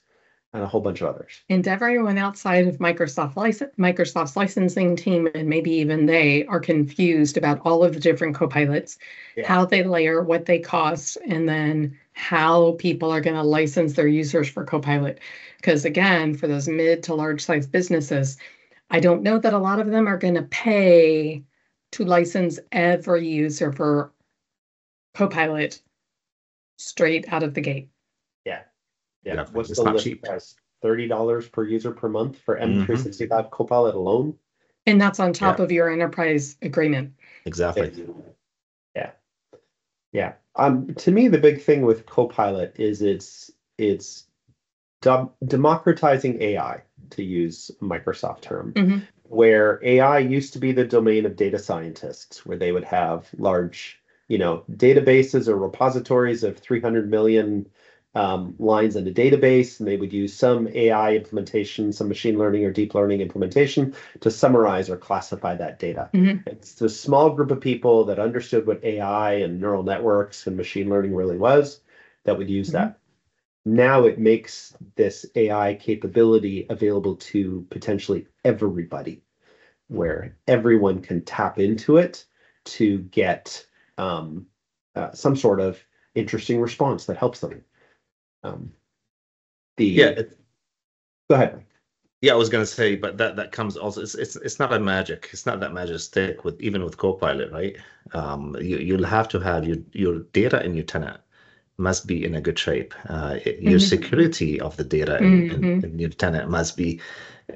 and 0.53 0.63
a 0.63 0.67
whole 0.67 0.81
bunch 0.81 1.01
of 1.01 1.09
others. 1.09 1.43
And 1.51 1.67
everyone 1.67 2.19
outside 2.19 2.67
of 2.69 2.79
Microsoft 2.79 3.37
license, 3.37 3.73
Microsoft's 3.79 4.37
licensing 4.37 4.97
team, 4.97 5.29
and 5.35 5.49
maybe 5.49 5.71
even 5.73 6.07
they 6.07 6.47
are 6.47 6.61
confused 6.61 7.37
about 7.37 7.61
all 7.65 7.83
of 7.83 7.95
the 7.95 8.01
different 8.01 8.37
copilots, 8.37 8.97
Yeah. 9.37 9.47
how 9.47 9.65
they 9.65 9.83
layer, 9.83 10.23
what 10.23 10.47
they 10.47 10.59
cost, 10.61 11.19
and 11.27 11.49
then 11.49 11.97
how 12.27 12.73
people 12.79 13.11
are 13.11 13.21
going 13.21 13.37
to 13.37 13.43
license 13.43 13.93
their 13.93 14.07
users 14.09 14.49
for 14.49 14.65
Copilot. 14.65 15.21
Because 15.59 15.85
again, 15.85 16.35
for 16.35 16.47
those 16.49 16.67
mid 16.67 17.03
to 17.05 17.15
large 17.15 17.45
size 17.45 17.67
businesses, 17.67 18.39
I 18.89 19.01
don't 19.01 19.23
know 19.23 19.39
that 19.39 19.53
a 19.53 19.59
lot 19.59 19.81
of 19.81 19.89
them 19.89 20.09
are 20.09 20.17
going 20.17 20.35
to 20.35 20.43
pay 20.43 21.45
to 21.93 22.05
license 22.05 22.59
every 22.73 23.29
user 23.29 23.71
for 23.71 24.13
Copilot 25.15 25.83
straight 26.79 27.31
out 27.33 27.43
of 27.43 27.53
the 27.53 27.61
gate. 27.61 27.91
Yeah, 28.47 28.63
Yeah, 29.23 29.45
what's 29.53 29.69
it's 29.71 29.79
the 29.79 29.85
not 29.85 29.95
list 29.95 30.05
cheap. 30.05 30.25
price? 30.25 30.57
Thirty 30.81 31.07
dollars 31.07 31.49
per 31.49 31.65
user 31.65 31.91
per 31.91 32.09
month 32.09 32.39
for 32.39 32.59
Mhm. 32.59 32.87
M365 32.87 33.51
Copilot 33.51 33.95
alone. 33.95 34.39
And 34.87 35.01
that's 35.01 35.21
on 35.21 35.33
top 35.35 35.59
Yeah. 35.59 35.65
of 35.65 35.73
your 35.73 35.91
enterprise 35.91 36.57
agreement. 36.63 37.13
Exactly. 37.45 37.93
Yeah. 37.95 38.05
Yeah. 40.17 40.33
Um, 40.55 40.95
to 40.95 41.11
me, 41.13 41.29
the 41.29 41.37
big 41.37 41.61
thing 41.61 41.83
with 41.83 42.07
Copilot 42.07 42.77
is 42.81 43.03
it's 43.03 43.51
it's 43.77 44.25
dem- 45.03 45.29
democratizing 45.47 46.41
AI, 46.41 46.83
to 47.11 47.23
use 47.23 47.71
a 47.83 47.85
Microsoft 47.85 48.41
term, 48.41 48.73
Mhm. 48.73 49.03
where 49.25 49.79
AI 49.83 50.21
used 50.21 50.55
to 50.55 50.59
be 50.59 50.73
the 50.73 50.87
domain 50.87 51.27
of 51.27 51.37
data 51.37 51.59
scientists, 51.59 52.47
where 52.47 52.57
they 52.57 52.73
would 52.73 52.85
have 52.85 53.29
large, 53.37 54.01
you 54.29 54.39
know, 54.39 54.65
databases 54.73 55.49
or 55.49 55.57
repositories 55.59 56.43
of 56.43 56.57
300 56.57 57.11
million 57.11 57.69
um, 58.17 58.55
lines 58.59 58.97
in 58.97 59.07
a 59.07 59.11
database, 59.11 59.79
and 59.79 59.87
they 59.87 59.99
would 59.99 60.13
use 60.13 60.33
some 60.35 60.69
AI 60.69 61.15
implementation, 61.15 61.93
some 61.93 62.09
machine 62.09 62.39
learning 62.39 62.65
or 62.65 62.73
deep 62.73 62.95
learning 62.95 63.21
implementation 63.21 63.95
to 64.21 64.31
summarize 64.31 64.89
or 64.89 64.97
classify 64.97 65.55
that 65.55 65.79
data. 65.79 66.09
Mhm. 66.15 66.43
It's 66.47 66.81
a 66.81 66.89
small 66.89 67.29
group 67.31 67.51
of 67.51 67.61
people 67.61 68.05
that 68.05 68.19
understood 68.19 68.67
what 68.67 68.83
AI 68.83 69.35
and 69.35 69.61
neural 69.61 69.83
networks 69.83 70.47
and 70.47 70.57
machine 70.57 70.89
learning 70.89 71.15
really 71.15 71.37
was 71.37 71.83
that 72.25 72.39
would 72.39 72.49
use 72.49 72.73
that. 72.73 72.99
Now 73.67 74.05
it 74.05 74.19
makes 74.19 74.75
this 74.95 75.27
AI 75.35 75.75
capability 75.75 76.67
available 76.71 77.17
to 77.17 77.67
potentially 77.69 78.27
everybody, 78.45 79.23
where 79.89 80.37
everyone 80.47 81.03
can 81.03 81.21
tap 81.23 81.59
into 81.59 81.99
it 81.99 82.25
to 82.65 83.01
get 83.01 83.67
um, 83.99 84.47
uh, 84.95 85.13
some 85.13 85.37
sort 85.37 85.61
of 85.61 85.85
interesting 86.15 86.61
response 86.61 87.05
that 87.07 87.19
helps 87.19 87.41
them. 87.41 87.63
Um, 88.43 88.73
the 89.77 89.87
Yeah. 89.87 90.07
It, 90.07 90.39
go 91.29 91.37
ahead. 91.37 91.65
Yeah, 92.23 92.33
I 92.33 92.37
was 92.37 92.49
gonna 92.49 92.67
say, 92.67 92.97
but 92.97 93.19
that 93.19 93.37
that 93.37 93.53
comes 93.53 93.77
also. 93.77 94.01
It's 94.01 94.15
it's 94.15 94.37
it's 94.37 94.59
not 94.59 94.73
a 94.73 94.81
magic. 94.81 95.29
It's 95.33 95.45
not 95.47 95.61
that 95.61 95.75
magic 95.75 95.99
stick 96.01 96.45
with 96.45 96.61
even 96.61 96.83
with 96.83 96.97
Copilot, 96.97 97.53
right? 97.53 97.77
Um, 98.13 98.57
you 98.61 98.79
you'll 98.79 99.05
have 99.05 99.29
to 99.29 99.39
have 99.41 99.67
your 99.67 99.77
your 99.93 100.21
data 100.33 100.65
in 100.65 100.75
your 100.75 100.85
tenant 100.85 101.21
must 101.79 102.07
be 102.07 102.25
in 102.25 102.35
a 102.35 102.41
good 102.41 102.59
shape. 102.59 102.95
Uh, 103.09 103.39
it- 103.45 103.61
your 103.61 103.79
security 103.79 104.59
of 104.61 104.75
the 104.79 104.85
data 104.85 105.19
in, 105.19 105.51
in, 105.51 105.61
Mhm. 105.61 105.85
in 105.85 105.99
your 105.99 106.09
tenant 106.09 106.49
must 106.51 106.75
be 106.77 107.01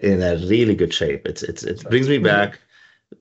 in 0.02 0.22
a 0.22 0.36
really 0.46 0.74
good 0.74 0.92
shape. 0.92 1.26
It's 1.26 1.42
it's 1.42 1.62
it 1.64 1.82
brings 1.88 2.08
me 2.08 2.18
Mhm. 2.18 2.24
back 2.24 2.60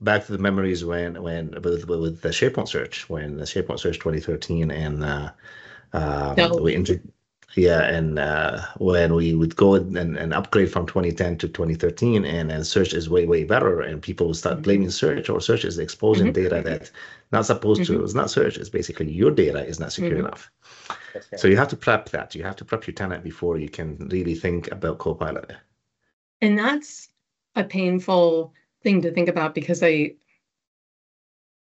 back 0.02 0.26
to 0.26 0.34
the 0.34 0.38
memories 0.38 0.84
when 0.84 1.24
when 1.24 1.52
with 1.64 1.88
with 1.88 2.22
the 2.22 2.30
SharePoint 2.30 2.68
search 2.68 3.10
when 3.10 3.38
the 3.38 3.46
SharePoint 3.46 3.80
search 3.80 3.98
2013 4.00 4.72
and 4.72 5.04
uh, 5.04 5.32
um, 5.94 6.36
No. 6.38 6.50
we 6.62 6.76
intro- 6.76 7.00
Yeah, 7.56 7.82
and 7.82 8.20
uh, 8.20 8.62
when 8.78 9.16
we 9.16 9.34
would 9.34 9.56
go 9.56 9.76
and, 9.76 9.98
and 9.98 10.34
upgrade 10.34 10.72
from 10.72 10.86
2010 10.86 11.38
to 11.40 11.48
2013, 11.48 12.24
and, 12.24 12.52
and 12.52 12.66
search 12.66 12.94
is 12.94 13.10
way, 13.10 13.26
way 13.26 13.44
better, 13.44 13.82
and 13.82 14.02
people 14.02 14.34
start 14.34 14.56
mm-hmm. 14.56 14.64
blaming 14.64 14.92
search, 14.92 15.30
or 15.30 15.42
search 15.42 15.66
is 15.66 15.80
exposing 15.80 16.28
mm-hmm. 16.28 16.44
data 16.44 16.62
that 16.62 16.92
not 17.32 17.46
supposed 17.46 17.82
mm-hmm. 17.82 17.96
to, 17.96 18.04
it's 18.04 18.14
not 18.14 18.30
search, 18.30 18.58
it's 18.58 18.70
basically 18.70 19.12
your 19.12 19.32
data 19.32 19.66
is 19.66 19.80
not 19.80 19.92
secure 19.92 20.18
mm-hmm. 20.18 20.28
enough. 20.28 20.52
So 21.38 21.48
you 21.48 21.58
have 21.58 21.70
to 21.70 21.76
prep 21.76 22.10
that. 22.10 22.36
You 22.36 22.44
have 22.44 22.56
to 22.58 22.66
prep 22.66 22.86
your 22.86 22.94
tenant 22.94 23.24
before 23.24 23.58
you 23.58 23.70
can 23.70 23.98
really 24.12 24.36
think 24.36 24.72
about 24.72 25.00
Copilot. 25.00 25.52
And 26.42 26.58
that's 26.58 27.10
a 27.56 27.64
painful 27.64 28.54
thing 28.84 29.02
to 29.02 29.12
think 29.12 29.28
about 29.28 29.56
because 29.56 29.84
I 29.84 30.14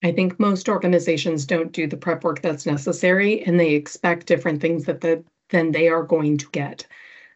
I 0.04 0.10
think 0.10 0.40
most 0.40 0.68
organizations 0.68 1.46
don't 1.46 1.72
do 1.72 1.86
the 1.86 1.96
prep 1.96 2.24
work 2.24 2.42
that's 2.42 2.66
necessary 2.66 3.42
and 3.44 3.58
they 3.58 3.74
expect 3.74 4.26
different 4.26 4.60
things 4.60 4.84
that 4.86 5.00
the, 5.00 5.22
than 5.52 5.70
they 5.70 5.88
are 5.88 6.02
going 6.02 6.36
to 6.38 6.50
get. 6.50 6.86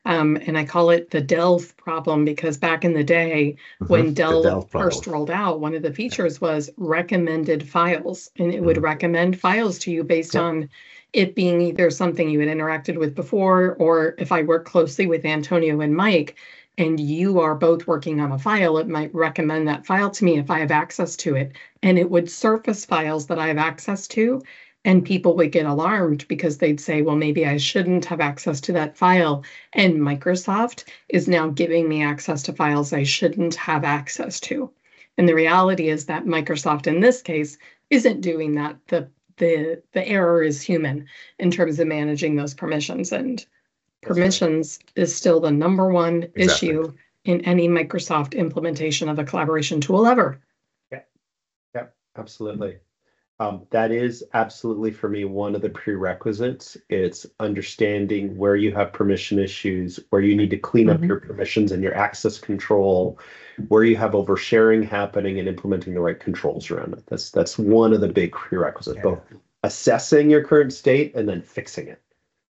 Um, 0.06 0.36
and 0.46 0.56
I 0.56 0.64
call 0.64 0.90
it 0.90 1.10
the 1.10 1.20
Delve 1.20 1.76
problem 1.76 2.24
because 2.24 2.56
back 2.56 2.84
in 2.84 2.94
the 2.94 3.02
day, 3.02 3.56
mm-hmm. 3.82 3.92
when 3.92 4.14
Delve, 4.14 4.70
first 4.70 5.06
rolled 5.06 5.32
out, 5.32 5.60
one 5.60 5.74
of 5.74 5.82
the 5.82 5.92
features 5.92 6.40
was 6.40 6.70
recommended 6.76 7.68
files, 7.68 8.30
and 8.38 8.54
it 8.54 8.62
would 8.62 8.76
mm-hmm. 8.76 8.84
recommend 8.84 9.40
files 9.40 9.78
to 9.80 9.90
you 9.90 10.04
based 10.04 10.36
on 10.36 10.68
it 11.12 11.34
being 11.34 11.60
either 11.60 11.90
something 11.90 12.30
you 12.30 12.38
had 12.40 12.48
interacted 12.48 12.98
with 12.98 13.16
before, 13.16 13.74
or 13.80 14.14
if 14.18 14.30
I 14.30 14.42
work 14.42 14.64
closely 14.64 15.06
with 15.06 15.24
Antonio 15.24 15.80
and 15.80 15.96
Mike, 15.96 16.36
and 16.78 17.00
you 17.00 17.40
are 17.40 17.54
both 17.54 17.86
working 17.86 18.20
on 18.20 18.32
a 18.32 18.38
file, 18.38 18.78
it 18.78 18.86
might 18.86 19.14
recommend 19.14 19.66
that 19.66 19.86
file 19.86 20.10
to 20.10 20.24
me 20.24 20.38
if 20.38 20.50
I 20.50 20.60
have 20.60 20.70
access 20.70 21.16
to 21.16 21.34
it. 21.34 21.52
And 21.82 21.98
it 21.98 22.10
would 22.10 22.30
surface 22.30 22.84
files 22.84 23.26
that 23.26 23.38
I 23.38 23.48
have 23.48 23.58
access 23.58 24.06
to. 24.08 24.42
And 24.86 25.04
people 25.04 25.34
would 25.34 25.50
get 25.50 25.66
alarmed 25.66 26.26
because 26.28 26.58
they'd 26.58 26.80
say, 26.80 27.02
well, 27.02 27.16
maybe 27.16 27.44
I 27.44 27.56
shouldn't 27.56 28.04
have 28.04 28.20
access 28.20 28.60
to 28.62 28.72
that 28.72 28.96
file. 28.96 29.44
And 29.72 29.96
Microsoft 29.96 30.84
is 31.08 31.26
now 31.26 31.48
giving 31.48 31.88
me 31.88 32.04
access 32.04 32.40
to 32.44 32.52
files 32.52 32.92
I 32.92 33.02
shouldn't 33.02 33.56
have 33.56 33.82
access 33.82 34.38
to. 34.40 34.70
And 35.18 35.28
the 35.28 35.34
reality 35.34 35.88
is 35.88 36.06
that 36.06 36.24
Microsoft, 36.24 36.86
in 36.86 37.00
this 37.00 37.20
case, 37.20 37.58
isn't 37.90 38.20
doing 38.20 38.54
that. 38.54 38.76
The 38.86 39.10
the 39.38 39.82
the 39.92 40.06
error 40.06 40.42
is 40.42 40.62
human 40.62 41.06
in 41.40 41.50
terms 41.50 41.80
of 41.80 41.88
managing 41.88 42.36
those 42.36 42.54
permissions. 42.54 43.10
And 43.10 43.44
permissions 44.02 44.78
right. 44.80 45.02
is 45.02 45.14
still 45.14 45.40
the 45.40 45.50
number 45.50 45.90
one 45.90 46.28
exactly. 46.36 46.68
issue 46.68 46.92
in 47.24 47.40
any 47.40 47.68
Microsoft 47.68 48.36
implementation 48.36 49.08
of 49.08 49.18
a 49.18 49.24
collaboration 49.24 49.80
tool 49.80 50.06
ever. 50.06 50.40
Yeah, 50.92 51.00
yeah, 51.74 51.86
absolutely. 52.16 52.78
Um, 53.38 53.66
that 53.70 53.90
is 53.90 54.24
absolutely 54.32 54.90
for 54.90 55.10
me 55.10 55.26
one 55.26 55.54
of 55.54 55.60
the 55.60 55.68
prerequisites. 55.68 56.76
It's 56.88 57.26
understanding 57.38 58.36
where 58.36 58.56
you 58.56 58.74
have 58.74 58.94
permission 58.94 59.38
issues, 59.38 60.00
where 60.08 60.22
you 60.22 60.34
need 60.34 60.50
to 60.50 60.56
clean 60.56 60.86
mm-hmm. 60.86 61.02
up 61.02 61.06
your 61.06 61.20
permissions 61.20 61.70
and 61.70 61.82
your 61.82 61.94
access 61.94 62.38
control, 62.38 63.18
where 63.68 63.84
you 63.84 63.96
have 63.96 64.12
oversharing 64.12 64.88
happening, 64.88 65.38
and 65.38 65.48
implementing 65.48 65.92
the 65.92 66.00
right 66.00 66.18
controls 66.18 66.70
around 66.70 66.94
it. 66.94 67.04
That's 67.08 67.30
that's 67.30 67.58
one 67.58 67.92
of 67.92 68.00
the 68.00 68.08
big 68.08 68.32
prerequisites. 68.32 68.96
Yeah. 68.96 69.02
Both 69.02 69.20
assessing 69.62 70.30
your 70.30 70.44
current 70.44 70.72
state 70.72 71.14
and 71.14 71.28
then 71.28 71.42
fixing 71.42 71.88
it. 71.88 72.00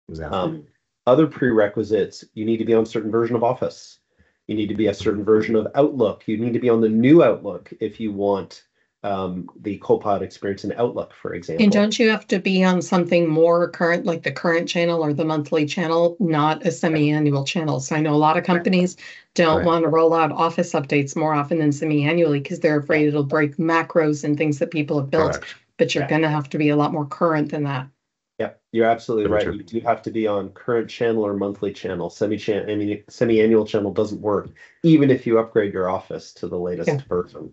Exactly. 0.09 0.38
Um, 0.38 0.67
other 1.05 1.27
prerequisites, 1.27 2.23
you 2.33 2.45
need 2.45 2.57
to 2.57 2.65
be 2.65 2.73
on 2.73 2.83
a 2.83 2.88
certain 2.88 3.11
version 3.11 3.35
of 3.35 3.43
Office. 3.43 4.00
You 4.47 4.55
need 4.55 4.67
to 4.67 4.75
be 4.75 4.88
a 4.88 4.93
certain 4.93 5.23
version 5.23 5.55
of 5.55 5.67
Outlook. 5.75 6.23
You 6.27 6.38
need 6.38 6.53
to 6.53 6.59
be 6.59 6.69
on 6.69 6.81
the 6.81 6.89
new 6.89 7.23
Outlook 7.23 7.71
if 7.79 8.00
you 8.00 8.11
want 8.11 8.63
um, 9.03 9.50
the 9.62 9.77
Copilot 9.77 10.22
experience 10.22 10.63
in 10.63 10.74
Outlook, 10.74 11.13
for 11.13 11.34
example. 11.34 11.63
And 11.63 11.72
don't 11.72 11.98
you 11.98 12.10
have 12.10 12.27
to 12.27 12.39
be 12.39 12.63
on 12.63 12.81
something 12.81 13.27
more 13.27 13.70
current, 13.70 14.05
like 14.05 14.24
the 14.24 14.31
current 14.31 14.70
channel 14.70 15.03
or 15.03 15.12
the 15.12 15.25
monthly 15.25 15.65
channel, 15.65 16.15
not 16.20 16.65
a 16.65 16.72
semi-annual 16.72 17.43
channel? 17.43 17.79
So 17.79 17.96
I 17.96 18.01
know 18.01 18.13
a 18.13 18.15
lot 18.15 18.38
of 18.38 18.43
companies 18.43 18.98
don't 19.34 19.58
right. 19.58 19.65
want 19.65 19.84
to 19.84 19.89
roll 19.89 20.13
out 20.13 20.31
Office 20.31 20.74
updates 20.74 21.15
more 21.15 21.34
often 21.34 21.58
than 21.58 21.72
semi-annually 21.72 22.41
because 22.41 22.60
they're 22.60 22.79
afraid 22.79 23.08
it'll 23.08 23.24
break 23.24 23.58
macros 23.58 24.24
and 24.24 24.38
things 24.38 24.60
that 24.60 24.70
people 24.70 25.00
have 25.00 25.10
built. 25.10 25.34
Correct. 25.34 25.55
But 25.77 25.96
you're 25.96 26.03
yeah. 26.03 26.10
going 26.10 26.22
to 26.22 26.29
have 26.29 26.50
to 26.50 26.60
be 26.60 26.70
a 26.70 26.75
lot 26.75 26.93
more 26.93 27.08
current 27.08 27.50
than 27.50 27.63
that. 27.63 27.88
Yeah, 28.38 28.51
you're 28.72 28.86
absolutely 28.86 29.31
right. 29.31 29.46
You 29.46 29.63
do 29.63 29.79
have 29.81 30.01
to 30.03 30.12
be 30.12 30.27
on 30.27 30.50
current 30.50 30.89
channel 30.89 31.25
or 31.25 31.36
monthly 31.36 31.74
channel. 31.74 32.10
Semi 32.10 32.38
channel, 32.38 32.70
I 32.70 33.03
semi-annual 33.08 33.65
channel 33.65 33.93
doesn't 33.93 34.22
work, 34.22 34.50
even 34.84 35.10
if 35.10 35.25
you 35.25 35.39
upgrade 35.39 35.74
your 35.74 35.89
office 35.89 36.34
to 36.34 36.48
the 36.48 36.58
latest 36.58 36.88
yeah. 36.88 37.01
version. 37.08 37.51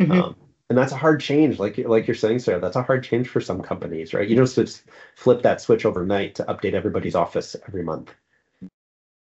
Mm-hmm. 0.00 0.12
Um, 0.12 0.36
and 0.70 0.78
that's 0.78 0.92
a 0.92 0.96
hard 0.96 1.20
change, 1.20 1.58
like 1.58 1.76
like 1.78 2.06
you're 2.06 2.14
saying, 2.14 2.38
Sarah. 2.38 2.60
That's 2.60 2.76
a 2.76 2.82
hard 2.82 3.02
change 3.02 3.28
for 3.28 3.40
some 3.40 3.60
companies, 3.60 4.14
right? 4.14 4.28
You 4.28 4.36
don't 4.36 4.48
just 4.48 4.84
flip 5.16 5.42
that 5.42 5.60
switch 5.60 5.84
overnight 5.84 6.36
to 6.36 6.44
update 6.44 6.74
everybody's 6.74 7.16
office 7.16 7.56
every 7.66 7.82
month. 7.82 8.14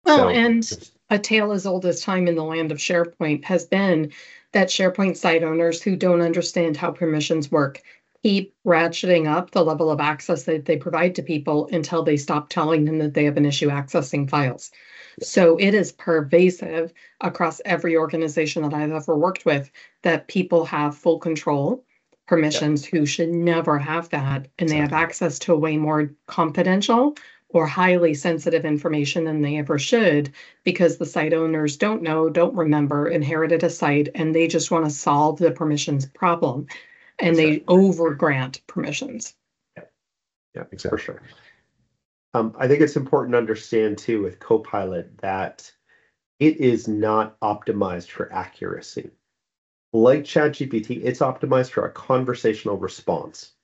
Well, 0.04 0.18
so, 0.18 0.28
and 0.28 0.90
a 1.10 1.18
tale 1.18 1.52
as 1.52 1.64
old 1.64 1.86
as 1.86 2.00
time 2.00 2.26
in 2.26 2.34
the 2.34 2.42
land 2.42 2.72
of 2.72 2.78
SharePoint 2.78 3.44
has 3.44 3.64
been 3.64 4.10
that 4.50 4.68
SharePoint 4.68 5.16
site 5.16 5.44
owners 5.44 5.80
who 5.80 5.94
don't 5.94 6.22
understand 6.22 6.76
how 6.76 6.90
permissions 6.90 7.52
work 7.52 7.82
keep 8.24 8.52
ratcheting 8.66 9.28
up 9.28 9.52
the 9.52 9.64
level 9.64 9.90
of 9.90 10.00
access 10.00 10.42
that 10.42 10.64
they 10.64 10.76
provide 10.76 11.14
to 11.14 11.22
people 11.22 11.68
until 11.70 12.02
they 12.02 12.16
stop 12.16 12.48
telling 12.48 12.84
them 12.84 12.98
that 12.98 13.14
they 13.14 13.24
have 13.24 13.36
an 13.36 13.46
issue 13.46 13.68
accessing 13.68 14.28
files. 14.28 14.72
So 15.22 15.56
it 15.58 15.74
is 15.74 15.92
pervasive 15.92 16.92
across 17.20 17.60
every 17.64 17.96
organization 17.96 18.62
that 18.62 18.74
I've 18.74 18.92
ever 18.92 19.16
worked 19.16 19.44
with 19.44 19.70
that 20.02 20.28
people 20.28 20.64
have 20.66 20.96
full 20.96 21.18
control 21.18 21.84
permissions 22.26 22.84
who 22.84 23.06
should 23.06 23.30
never 23.30 23.78
have 23.78 24.10
that. 24.10 24.48
And 24.58 24.68
they 24.68 24.76
have 24.76 24.92
access 24.92 25.38
to 25.40 25.56
way 25.56 25.76
more 25.76 26.12
confidential 26.26 27.16
or 27.50 27.66
highly 27.66 28.12
sensitive 28.12 28.66
information 28.66 29.24
than 29.24 29.40
they 29.40 29.56
ever 29.56 29.78
should 29.78 30.30
because 30.64 30.98
the 30.98 31.06
site 31.06 31.32
owners 31.32 31.78
don't 31.78 32.02
know, 32.02 32.28
don't 32.28 32.54
remember, 32.54 33.08
inherited 33.08 33.62
a 33.62 33.70
site, 33.70 34.08
and 34.14 34.34
they 34.34 34.46
just 34.46 34.70
want 34.70 34.84
to 34.84 34.90
solve 34.90 35.38
the 35.38 35.50
permissions 35.50 36.04
problem 36.04 36.66
and 37.18 37.36
they 37.36 37.64
over 37.68 38.14
grant 38.14 38.60
permissions. 38.66 39.34
Yeah, 39.76 39.84
yeah, 40.54 40.64
exactly. 40.70 40.98
For 40.98 41.04
sure. 41.04 41.22
Um, 42.38 42.54
I 42.56 42.68
think 42.68 42.80
it's 42.80 42.96
important 42.96 43.32
to 43.32 43.38
understand 43.38 43.98
too 43.98 44.22
with 44.22 44.38
Copilot 44.38 45.18
that 45.18 45.72
it 46.38 46.58
is 46.58 46.86
not 46.86 47.38
optimized 47.40 48.10
for 48.10 48.32
accuracy. 48.32 49.10
Like 49.92 50.22
ChatGPT, 50.22 51.00
it's 51.04 51.18
optimized 51.20 51.70
for 51.70 51.84
a 51.84 51.92
conversational 51.92 52.76
response. 52.76 53.54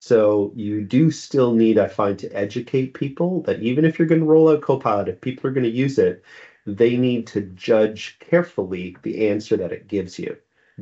So 0.00 0.52
you 0.56 0.82
do 0.84 1.10
still 1.10 1.52
need, 1.52 1.78
I 1.78 1.86
find, 1.86 2.18
to 2.20 2.28
educate 2.30 2.94
people 2.94 3.42
that 3.42 3.60
even 3.60 3.84
if 3.84 3.98
you're 3.98 4.08
going 4.08 4.20
to 4.20 4.26
roll 4.26 4.48
out 4.48 4.62
Copilot, 4.62 5.08
if 5.08 5.20
people 5.20 5.48
are 5.48 5.52
going 5.52 5.64
to 5.64 5.70
use 5.70 5.98
it, 5.98 6.24
they 6.66 6.96
need 6.96 7.26
to 7.28 7.42
judge 7.42 8.18
carefully 8.18 8.96
the 9.02 9.28
answer 9.28 9.56
that 9.56 9.72
it 9.72 9.88
gives 9.88 10.18
you. 10.18 10.36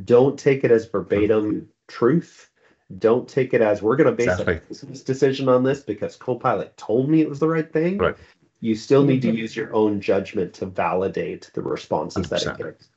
Don't 0.04 0.38
take 0.38 0.64
it 0.64 0.70
as 0.70 0.86
verbatim 0.86 1.68
truth. 1.88 2.50
Don't 2.98 3.28
take 3.28 3.52
it 3.52 3.60
as 3.60 3.82
we're 3.82 3.96
going 3.96 4.06
to 4.06 4.12
base 4.12 4.28
exactly. 4.28 4.56
a 4.56 4.60
business 4.60 5.02
decision 5.02 5.48
on 5.48 5.64
this 5.64 5.80
because 5.80 6.16
Copilot 6.16 6.76
told 6.76 7.08
me 7.08 7.20
it 7.20 7.28
was 7.28 7.40
the 7.40 7.48
right 7.48 7.70
thing. 7.70 7.98
Right. 7.98 8.16
You 8.60 8.74
still 8.74 9.04
need 9.04 9.22
to 9.22 9.34
use 9.34 9.54
your 9.56 9.74
own 9.74 10.00
judgment 10.00 10.54
to 10.54 10.66
validate 10.66 11.50
the 11.52 11.62
responses 11.62 12.26
100%. 12.26 12.28
that 12.30 12.46
it 12.46 12.56
gives. 12.58 12.88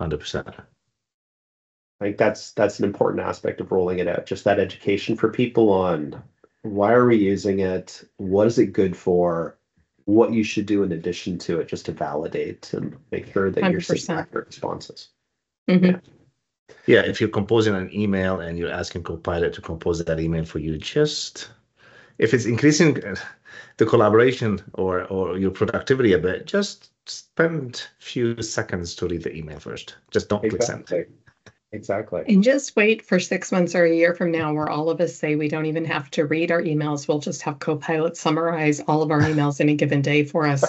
Hundred 0.00 0.20
percent. 0.20 0.48
I 2.00 2.04
think 2.04 2.16
that's 2.16 2.52
that's 2.52 2.78
an 2.78 2.84
important 2.84 3.22
aspect 3.22 3.60
of 3.60 3.70
rolling 3.70 3.98
it 3.98 4.08
out. 4.08 4.26
Just 4.26 4.44
that 4.44 4.58
education 4.58 5.16
for 5.16 5.30
people 5.30 5.70
on 5.70 6.22
why 6.62 6.92
are 6.92 7.06
we 7.06 7.16
using 7.16 7.60
it, 7.60 8.02
what 8.16 8.46
is 8.46 8.58
it 8.58 8.72
good 8.72 8.96
for, 8.96 9.58
what 10.04 10.32
you 10.32 10.42
should 10.42 10.66
do 10.66 10.82
in 10.82 10.92
addition 10.92 11.38
to 11.38 11.60
it, 11.60 11.68
just 11.68 11.86
to 11.86 11.92
validate 11.92 12.72
and 12.72 12.96
make 13.10 13.32
sure 13.32 13.50
that 13.50 13.70
you 13.70 13.78
are 13.78 13.80
seeing 13.80 14.18
accurate 14.18 14.46
responses. 14.46 15.10
Mm-hmm. 15.68 15.84
Yeah. 15.84 15.96
Yeah, 16.86 17.00
if 17.00 17.20
you're 17.20 17.30
composing 17.30 17.74
an 17.74 17.90
email 17.92 18.40
and 18.40 18.58
you're 18.58 18.70
asking 18.72 19.02
Copilot 19.02 19.52
to 19.54 19.60
compose 19.60 20.04
that 20.04 20.20
email 20.20 20.44
for 20.44 20.58
you, 20.58 20.78
just 20.78 21.50
if 22.18 22.34
it's 22.34 22.44
increasing 22.44 23.04
uh, 23.04 23.16
the 23.76 23.86
collaboration 23.86 24.60
or 24.74 25.04
or 25.04 25.38
your 25.38 25.50
productivity 25.50 26.12
a 26.12 26.18
bit, 26.18 26.46
just 26.46 26.90
spend 27.06 27.86
a 28.00 28.02
few 28.02 28.42
seconds 28.42 28.94
to 28.96 29.06
read 29.06 29.22
the 29.22 29.34
email 29.34 29.58
first. 29.58 29.96
Just 30.10 30.28
don't 30.28 30.44
exactly. 30.44 30.76
click 30.76 30.86
send. 30.86 31.16
Exactly. 31.72 32.24
And 32.26 32.42
just 32.42 32.74
wait 32.74 33.00
for 33.00 33.20
six 33.20 33.52
months 33.52 33.76
or 33.76 33.84
a 33.84 33.94
year 33.94 34.12
from 34.12 34.32
now 34.32 34.52
where 34.52 34.68
all 34.68 34.90
of 34.90 35.00
us 35.00 35.14
say 35.14 35.36
we 35.36 35.48
don't 35.48 35.66
even 35.66 35.84
have 35.84 36.10
to 36.12 36.26
read 36.26 36.50
our 36.50 36.60
emails. 36.60 37.06
We'll 37.06 37.20
just 37.20 37.42
have 37.42 37.60
Copilot 37.60 38.16
summarize 38.16 38.80
all 38.80 39.02
of 39.02 39.12
our 39.12 39.20
emails 39.20 39.60
any 39.60 39.76
given 39.76 40.02
day 40.02 40.24
for 40.24 40.48
us 40.48 40.64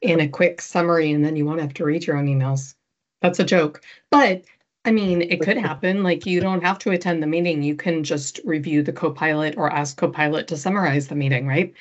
in 0.00 0.20
a 0.20 0.28
quick 0.28 0.62
summary, 0.62 1.12
and 1.12 1.22
then 1.22 1.36
you 1.36 1.44
won't 1.44 1.60
have 1.60 1.74
to 1.74 1.84
read 1.84 2.06
your 2.06 2.16
own 2.16 2.26
emails. 2.26 2.74
That's 3.20 3.40
a 3.40 3.44
joke. 3.44 3.82
But 4.10 4.44
I 4.88 4.90
mean, 4.90 5.20
it 5.20 5.42
could 5.42 5.58
happen. 5.68 6.02
Like 6.02 6.24
you 6.24 6.40
don't 6.40 6.64
have 6.64 6.78
to 6.80 6.90
attend 6.90 7.22
the 7.22 7.26
meeting. 7.26 7.62
You 7.62 7.76
can 7.76 8.02
just 8.02 8.40
review 8.42 8.82
the 8.82 8.92
Copilot 8.92 9.58
or 9.58 9.70
ask 9.70 9.98
Copilot 9.98 10.48
to 10.48 10.56
summarize 10.56 11.08
the 11.08 11.14
meeting, 11.14 11.46
right? 11.46 11.74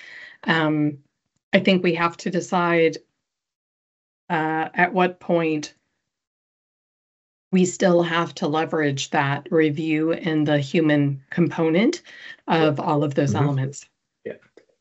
Um, 0.43 0.97
I 1.53 1.59
think 1.59 1.83
we 1.83 1.95
have 1.95 2.17
to 2.17 2.29
decide 2.29 2.97
uh, 4.29 4.67
at 4.73 4.93
what 4.93 5.21
point 5.21 5.73
we 7.53 7.63
still 7.63 8.03
have 8.03 8.35
to 8.35 8.47
leverage 8.47 9.09
that 9.11 9.47
review 9.51 10.11
and 10.11 10.45
the 10.45 10.59
human 10.59 11.23
component 11.29 12.01
of 12.49 12.77
all 12.77 13.05
of 13.05 13.15
those 13.15 13.33
mm-hmm. 13.33 13.43
elements. 13.45 13.85
Yeah. 14.25 14.33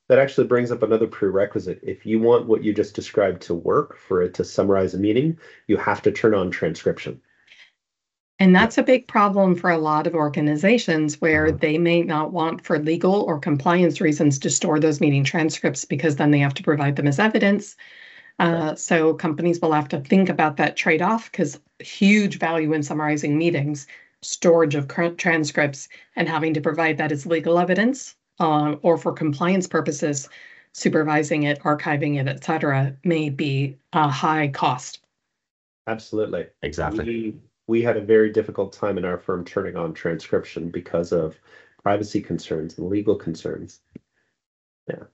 that 0.09 0.19
actually 0.19 0.49
brings 0.49 0.73
up 0.73 0.83
another 0.83 1.07
prerequisite. 1.07 1.79
If 1.85 2.05
you 2.05 2.19
want 2.19 2.47
what 2.47 2.65
you 2.65 2.73
just 2.73 2.97
described 2.97 3.43
to 3.43 3.55
work 3.55 3.97
for 3.97 4.21
it 4.21 4.35
to 4.35 4.45
summarize 4.45 4.95
a 4.95 4.99
meeting, 4.99 5.39
you 5.69 5.77
have 5.77 6.03
to 6.03 6.11
turn 6.11 6.35
on 6.35 6.51
transcription. 6.51 7.21
And 8.39 8.55
that's 8.55 8.77
a 8.77 8.83
big 8.83 9.09
problem 9.09 9.55
for 9.55 9.71
a 9.71 9.79
lot 9.79 10.07
of 10.07 10.15
organizations 10.15 11.21
where 11.21 11.47
Uh-huh. 11.47 11.59
they 11.61 11.79
may 11.79 12.03
not 12.03 12.33
want, 12.33 12.61
for 12.63 12.79
legal 12.79 13.23
or 13.23 13.39
compliance 13.39 14.01
reasons, 14.01 14.39
to 14.41 14.51
store 14.51 14.79
those 14.79 15.01
meeting 15.01 15.25
transcripts 15.25 15.85
because 15.87 16.17
then 16.17 16.31
they 16.31 16.41
have 16.41 16.55
to 16.55 16.63
provide 16.63 16.97
them 16.97 17.07
as 17.07 17.19
evidence. 17.19 17.77
Uh, 18.39 18.75
so 18.75 19.15
companies 19.15 19.61
will 19.61 19.73
have 19.73 19.89
to 19.89 20.01
think 20.01 20.29
about 20.29 20.59
that 20.59 20.77
trade 20.77 21.01
off 21.01 21.31
because 21.33 21.59
huge 21.79 22.39
value 22.39 22.75
in 22.75 22.83
summarizing 22.83 23.39
meetings, 23.39 23.87
storage 24.21 24.75
of 24.75 24.89
current 24.89 25.17
transcripts, 25.17 25.89
and 26.17 26.29
having 26.29 26.53
to 26.53 26.61
provide 26.61 26.99
that 26.99 27.13
as 27.13 27.25
legal 27.25 27.59
evidence 27.59 28.15
uh, 28.39 28.77
or 28.83 28.99
for 28.99 29.13
compliance 29.15 29.67
purposes, 29.67 30.29
supervising 30.75 31.45
it, 31.45 31.59
archiving 31.61 32.21
it, 32.21 32.29
et 32.29 32.45
cetera, 32.45 32.95
may 33.05 33.31
be 33.31 33.79
a 33.95 34.07
high 34.07 34.49
cost. 34.49 35.01
Absolutely. 35.87 36.47
Exactly. 36.61 37.05
We, 37.07 37.35
we 37.67 37.83
had 37.83 37.97
a 37.97 38.01
very 38.01 38.31
difficult 38.31 38.73
time 38.73 38.99
in 38.99 39.05
our 39.05 39.19
firm 39.19 39.45
turning 39.45 39.77
on 39.77 39.95
transcription 39.95 40.71
because 40.71 41.13
of 41.13 41.39
privacy 41.83 42.21
concerns 42.21 42.79
and 42.79 42.89
legal 42.89 43.17
concerns. 43.17 43.81
Yeah. 44.89 45.05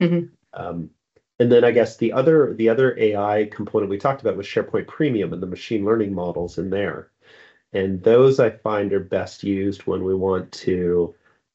Mhm. 0.00 0.36
Um, 0.52 0.90
and 1.38 1.50
then 1.50 1.64
I 1.64 1.72
guess 1.72 1.96
the 1.96 2.12
other 2.12 2.54
the 2.54 2.68
other 2.68 2.96
AI 2.98 3.46
component 3.50 3.90
we 3.90 3.98
talked 3.98 4.20
about 4.22 4.36
was 4.36 4.46
SharePoint 4.46 4.86
Premium 4.86 5.32
and 5.32 5.42
the 5.42 5.46
machine 5.46 5.84
learning 5.84 6.14
models 6.14 6.58
in 6.58 6.70
there. 6.70 7.10
And 7.72 8.02
those 8.02 8.40
I 8.40 8.50
find 8.50 8.92
are 8.92 9.00
best 9.00 9.44
used 9.44 9.82
when 9.86 10.04
we 10.04 10.14
want 10.14 10.52
to 10.52 11.14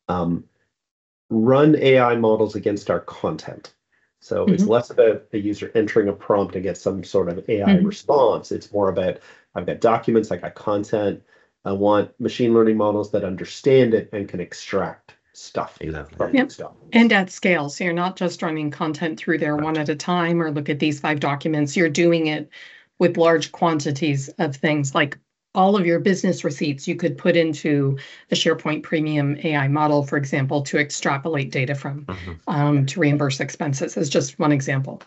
um, 0.09 0.45
run 1.29 1.75
AI 1.77 2.15
models 2.17 2.55
against 2.55 2.89
our 2.91 3.01
content. 3.01 3.75
So 4.21 4.51
it's 4.51 4.67
less 4.67 4.91
about 4.91 5.31
the 5.31 5.39
user 5.39 5.71
entering 5.75 6.09
a 6.09 6.13
prompt 6.13 6.55
and 6.55 6.63
get 6.63 6.77
some 6.77 7.03
sort 7.03 7.29
of 7.29 7.47
AI 7.49 7.75
Mhm. 7.75 7.85
response. 7.85 8.51
It's 8.51 8.73
more 8.73 8.89
about 8.89 9.19
I've 9.55 9.65
got 9.65 9.81
documents, 9.81 10.31
I 10.31 10.37
got 10.37 10.55
content. 10.55 11.21
I 11.65 11.71
want 11.73 12.17
machine 12.19 12.53
learning 12.53 12.77
models 12.77 13.11
that 13.11 13.23
understand 13.23 13.93
it 13.93 14.09
and 14.13 14.27
can 14.27 14.39
extract 14.39 15.15
stuff 15.33 15.77
Exactly. 15.81 16.27
Yep. 16.33 16.47
these 16.47 16.57
documents. 16.57 16.89
And 16.93 17.13
at 17.13 17.29
scale. 17.29 17.69
So 17.69 17.83
you're 17.83 17.93
not 17.93 18.15
just 18.15 18.41
running 18.41 18.71
content 18.71 19.19
through 19.19 19.37
there 19.37 19.55
one 19.55 19.77
at 19.77 19.89
a 19.89 19.95
time 19.95 20.41
or 20.41 20.51
look 20.51 20.69
at 20.69 20.79
these 20.79 20.99
five 20.99 21.19
documents. 21.19 21.75
You're 21.77 21.89
doing 21.89 22.27
it 22.27 22.49
with 22.97 23.17
large 23.17 23.51
quantities 23.51 24.29
of 24.39 24.55
things 24.55 24.95
like 24.95 25.17
all 25.55 25.75
of 25.75 25.85
your 25.85 25.99
business 25.99 26.43
receipts 26.43 26.87
you 26.87 26.95
could 26.95 27.17
put 27.17 27.35
into 27.35 27.97
a 28.31 28.35
SharePoint 28.35 28.83
premium 28.83 29.37
AI 29.43 29.67
model, 29.67 30.03
for 30.03 30.17
example, 30.17 30.61
to 30.63 30.77
extrapolate 30.77 31.51
data 31.51 31.75
from 31.75 32.05
Mhm. 32.05 32.39
um, 32.47 32.85
to 32.85 32.99
reimburse 32.99 33.39
expenses 33.39 33.97
is 33.97 34.09
just 34.09 34.37
one 34.39 34.51
example. 34.51 35.01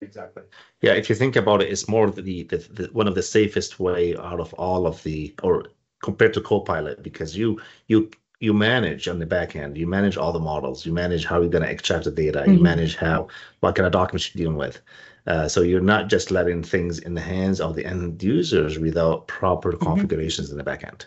Exactly. 0.00 0.42
Yeah, 0.82 0.92
if 0.92 1.08
you 1.08 1.14
think 1.14 1.36
about 1.36 1.62
it, 1.62 1.70
it's 1.70 1.88
more 1.88 2.10
the, 2.10 2.44
the, 2.44 2.56
the 2.56 2.88
one 2.92 3.08
of 3.08 3.14
the 3.14 3.22
safest 3.22 3.80
way 3.80 4.16
out 4.16 4.40
of 4.40 4.52
all 4.54 4.86
of 4.86 5.02
the 5.02 5.34
or 5.42 5.66
compared 6.02 6.34
to 6.34 6.40
Copilot 6.40 7.02
because 7.02 7.36
you 7.36 7.60
you 7.88 8.10
you 8.40 8.54
manage 8.54 9.08
on 9.08 9.18
the 9.18 9.26
back 9.26 9.56
end, 9.56 9.76
you 9.76 9.86
manage 9.86 10.16
all 10.16 10.32
the 10.32 10.38
models, 10.38 10.86
you 10.86 10.92
manage 10.92 11.24
how 11.24 11.40
you're 11.40 11.50
going 11.50 11.64
to 11.64 11.70
extract 11.70 12.04
the 12.04 12.10
data, 12.12 12.44
you 12.46 12.58
Mhm. 12.58 12.62
manage 12.62 12.94
how 12.96 13.26
what 13.60 13.74
kind 13.74 13.86
of 13.86 13.92
documents 13.92 14.32
you're 14.34 14.44
dealing 14.44 14.56
with. 14.58 14.80
Uh, 15.26 15.48
so 15.48 15.60
you're 15.60 15.80
not 15.80 16.08
just 16.08 16.30
letting 16.30 16.62
things 16.62 17.00
in 17.00 17.14
the 17.14 17.20
hands 17.20 17.60
of 17.60 17.74
the 17.74 17.84
end 17.84 18.22
users 18.22 18.78
without 18.78 19.26
proper 19.26 19.72
configurations 19.72 20.50
in 20.50 20.56
the 20.56 20.64
back 20.64 20.84
end. 20.84 21.06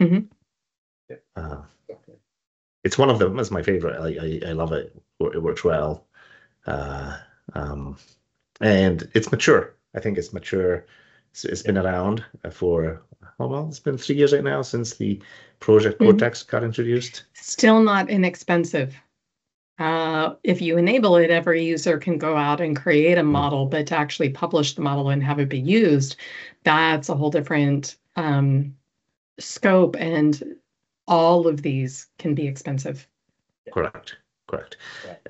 Mhm. 0.00 0.28
Yeah. 1.10 1.16
Uh, 1.36 1.62
it's 2.84 2.98
one 2.98 3.10
of 3.10 3.18
them. 3.18 3.38
It's 3.38 3.50
my 3.50 3.62
favorite. 3.62 3.96
I 4.00 4.48
I, 4.48 4.50
I 4.50 4.52
love 4.52 4.72
it. 4.72 4.94
It 5.20 5.42
works 5.42 5.64
well. 5.64 6.06
Uh, 6.66 7.18
um, 7.54 7.96
and 8.60 9.08
it's 9.14 9.30
mature. 9.30 9.74
I 9.94 10.00
think 10.00 10.18
it's 10.18 10.32
mature. 10.32 10.86
It's, 11.30 11.44
it's 11.44 11.62
been 11.62 11.78
around 11.78 12.24
for 12.50 13.02
oh 13.40 13.46
well, 13.46 13.68
it's 13.68 13.80
been 13.80 13.98
three 13.98 14.16
years 14.16 14.32
right 14.32 14.44
now 14.44 14.62
since 14.62 14.94
the 14.96 15.20
Project 15.60 16.00
Mhm. 16.00 16.06
Cortex 16.06 16.42
got 16.42 16.64
introduced. 16.64 17.24
Still 17.34 17.82
not 17.82 18.10
inexpensive. 18.10 18.94
Uh, 19.78 20.34
if 20.44 20.60
you 20.60 20.76
enable 20.76 21.16
it, 21.16 21.30
every 21.30 21.64
user 21.64 21.98
can 21.98 22.18
go 22.18 22.36
out 22.36 22.60
and 22.60 22.76
create 22.76 23.18
a 23.18 23.22
model, 23.22 23.66
but 23.66 23.86
to 23.86 23.96
actually 23.96 24.28
publish 24.28 24.74
the 24.74 24.82
model 24.82 25.08
and 25.08 25.22
have 25.22 25.40
it 25.40 25.48
be 25.48 25.58
used, 25.58 26.16
that's 26.62 27.08
a 27.08 27.14
whole 27.14 27.30
different 27.30 27.96
um, 28.16 28.76
scope. 29.40 29.96
And 29.98 30.56
all 31.08 31.48
of 31.48 31.62
these 31.62 32.06
can 32.18 32.34
be 32.34 32.46
expensive. 32.46 33.08
Correct. 33.72 34.16
Correct. 34.46 34.76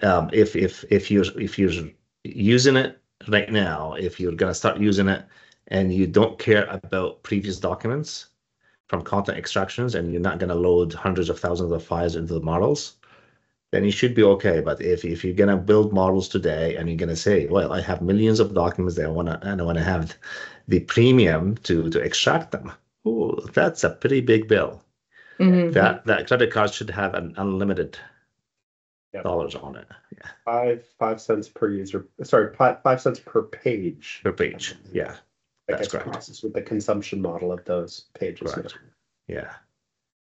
Um, 0.02 0.28
if 0.32 0.56
if 0.56 0.84
if 0.90 1.10
you're 1.10 1.24
if 1.40 1.58
you're 1.58 1.88
using 2.24 2.76
it 2.76 3.00
right 3.28 3.50
now, 3.50 3.94
if 3.94 4.18
you're 4.20 4.32
gonna 4.32 4.54
start 4.54 4.78
using 4.80 5.08
it 5.08 5.24
and 5.68 5.92
you 5.94 6.06
don't 6.06 6.38
care 6.38 6.66
about 6.66 7.22
previous 7.22 7.58
documents 7.58 8.26
from 8.88 9.02
content 9.02 9.38
extractions 9.38 9.94
and 9.94 10.12
you're 10.12 10.20
not 10.20 10.38
gonna 10.38 10.54
load 10.54 10.92
hundreds 10.92 11.28
of 11.30 11.38
thousands 11.40 11.72
of 11.72 11.82
files 11.84 12.16
into 12.16 12.34
the 12.34 12.40
models, 12.40 12.96
then 13.72 13.84
you 13.84 13.90
should 13.90 14.14
be 14.14 14.22
okay. 14.22 14.60
But 14.60 14.80
if 14.82 15.04
if 15.04 15.24
you're 15.24 15.34
gonna 15.34 15.56
build 15.56 15.92
models 15.92 16.28
today 16.28 16.76
and 16.76 16.88
you're 16.88 16.98
gonna 16.98 17.16
say, 17.16 17.46
well, 17.46 17.72
I 17.72 17.80
have 17.80 18.02
millions 18.02 18.40
of 18.40 18.54
documents 18.54 18.96
that 18.96 19.06
I 19.06 19.08
wanna 19.08 19.38
and 19.42 19.60
I 19.60 19.64
wanna 19.64 19.82
have 19.84 20.16
the 20.68 20.80
premium 20.80 21.56
to 21.64 21.90
to 21.90 22.00
extract 22.00 22.52
them. 22.52 22.72
Oh, 23.04 23.32
that's 23.54 23.84
a 23.84 23.90
pretty 23.90 24.20
big 24.20 24.48
bill. 24.48 24.82
Mhm. 25.38 25.72
That 25.72 26.04
that 26.06 26.26
credit 26.28 26.50
card 26.52 26.72
should 26.72 26.90
have 26.90 27.14
an 27.14 27.34
unlimited 27.36 27.98
Yep. 29.14 29.24
dollars 29.24 29.54
on 29.54 29.76
it. 29.76 29.86
Yeah. 30.16 30.30
Five 30.44 30.86
five 30.98 31.20
cents 31.20 31.48
per 31.48 31.68
user. 31.68 32.08
Sorry, 32.22 32.54
five, 32.54 32.82
five 32.82 33.00
cents 33.00 33.20
per 33.20 33.42
page. 33.42 34.20
Per 34.24 34.32
page. 34.32 34.74
Yeah. 34.90 35.16
That 35.68 35.78
that's 35.78 35.80
gets 35.82 35.92
correct. 35.92 36.12
processed 36.12 36.42
with 36.42 36.54
the 36.54 36.62
consumption 36.62 37.20
model 37.20 37.52
of 37.52 37.64
those 37.64 38.06
pages. 38.18 38.52
Correct. 38.52 38.78
Yeah. 39.28 39.52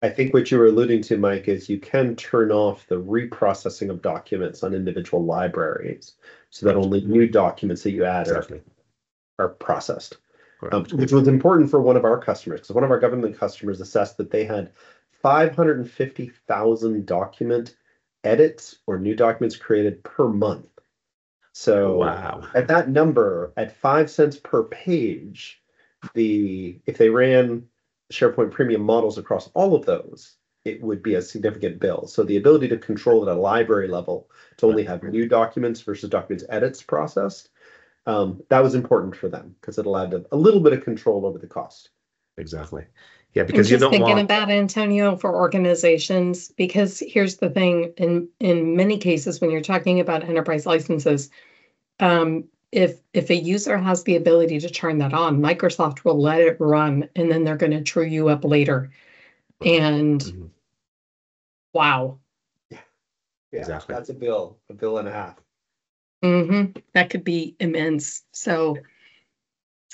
I 0.02 0.10
think 0.10 0.34
what 0.34 0.52
you 0.52 0.60
were 0.60 0.68
alluding 0.68 1.02
to, 1.04 1.18
Mike, 1.18 1.48
is 1.48 1.68
you 1.68 1.80
can 1.80 2.16
turn 2.16 2.52
off 2.52 2.86
the 2.88 3.02
reprocessing 3.02 3.90
of 3.90 4.02
documents 4.04 4.62
on 4.62 4.76
individual 4.76 5.24
libraries 5.26 6.14
so 6.52 6.66
that 6.68 6.76
only 6.76 7.02
new 7.02 7.28
documents 7.28 7.82
that 7.84 7.92
you 7.92 8.06
add 8.06 8.28
are, 8.28 8.36
Exactly. 8.38 8.62
are 9.40 9.50
processed. 9.50 10.18
Um, 10.72 10.86
which 10.94 11.12
was 11.12 11.28
important 11.28 11.70
for 11.70 11.82
one 11.82 11.98
of 11.98 12.06
our 12.06 12.18
customers 12.20 12.62
because 12.62 12.74
one 12.74 12.84
of 12.84 12.92
our 12.92 13.00
government 13.00 13.38
customers 13.38 13.82
assessed 13.82 14.18
that 14.18 14.32
they 14.32 14.46
had 14.46 14.72
550,000 15.22 17.06
document 17.06 17.76
edits 18.26 18.80
or 18.88 19.00
new 19.00 19.16
documents 19.16 19.56
created 19.56 20.04
per 20.04 20.28
month. 20.28 20.68
So 21.54 21.98
wow. 22.00 22.48
at 22.54 22.68
that 22.68 22.90
number, 22.90 23.54
at 23.56 23.78
five 23.78 24.10
cents 24.10 24.38
per 24.38 24.64
page, 24.64 25.62
the 26.14 26.80
if 26.86 26.98
they 26.98 27.10
ran 27.10 27.68
SharePoint 28.12 28.52
premium 28.52 28.82
models 28.82 29.18
across 29.18 29.50
all 29.54 29.76
of 29.76 29.86
those, 29.86 30.36
it 30.66 30.82
would 30.82 31.02
be 31.02 31.16
a 31.16 31.22
significant 31.22 31.80
bill. 31.80 32.08
So 32.08 32.24
the 32.24 32.38
ability 32.38 32.68
to 32.70 32.78
control 32.78 33.22
at 33.28 33.36
a 33.36 33.40
library 33.40 33.88
level 33.88 34.30
to 34.58 34.66
only 34.66 34.84
have 34.84 35.04
new 35.04 35.28
documents 35.28 35.82
versus 35.82 36.10
documents 36.10 36.44
edits 36.50 36.82
processed, 36.82 37.50
um, 38.06 38.42
that 38.50 38.64
was 38.64 38.76
important 38.76 39.16
for 39.16 39.30
them 39.30 39.56
because 39.62 39.78
it 39.78 39.86
allowed 39.86 40.12
them 40.12 40.26
a 40.32 40.38
little 40.38 40.60
bit 40.60 40.74
of 40.74 40.84
control 40.84 41.26
over 41.26 41.40
the 41.40 41.48
cost. 41.48 41.90
Exactly. 42.38 42.86
Yeah, 43.36 43.44
because 43.44 43.70
you 43.70 43.76
just 43.76 43.82
don't 43.82 43.92
thinking 43.92 44.16
want 44.16 44.24
about 44.24 44.50
Antonio 44.50 45.18
for 45.18 45.36
organizations 45.36 46.54
because 46.54 47.02
here's 47.06 47.36
the 47.38 47.50
thing: 47.50 47.94
in 47.98 48.30
in 48.40 48.78
many 48.78 48.98
cases, 48.98 49.42
when 49.42 49.52
you're 49.52 49.60
talking 49.62 50.00
about 50.00 50.24
enterprise 50.24 50.66
licenses, 50.66 51.30
um, 52.00 52.46
if 52.72 53.02
if 53.14 53.30
a 53.30 53.36
user 53.36 53.78
has 53.78 54.04
the 54.06 54.16
ability 54.16 54.60
to 54.62 54.70
turn 54.70 55.00
that 55.00 55.14
on, 55.14 55.42
Microsoft 55.42 56.06
will 56.06 56.20
let 56.20 56.40
it 56.40 56.56
run, 56.62 57.10
and 57.18 57.30
then 57.30 57.44
they're 57.44 57.58
going 57.58 57.74
to 57.74 57.82
true 57.82 58.06
you 58.06 58.30
up 58.30 58.46
later. 58.46 58.90
And 59.66 60.22
Mhm. 60.22 60.50
wow, 61.74 62.20
Yeah, 62.72 62.80
Exactly. 63.52 63.96
That's 63.96 64.10
a 64.10 64.14
bill, 64.14 64.60
a 64.70 64.74
bill 64.74 64.98
and 64.98 65.10
a 65.10 65.12
half. 65.12 65.42
hmm 66.24 66.66
that 66.94 67.10
could 67.10 67.26
be 67.26 67.58
immense. 67.60 68.24
So 68.32 68.78
it's 68.78 68.88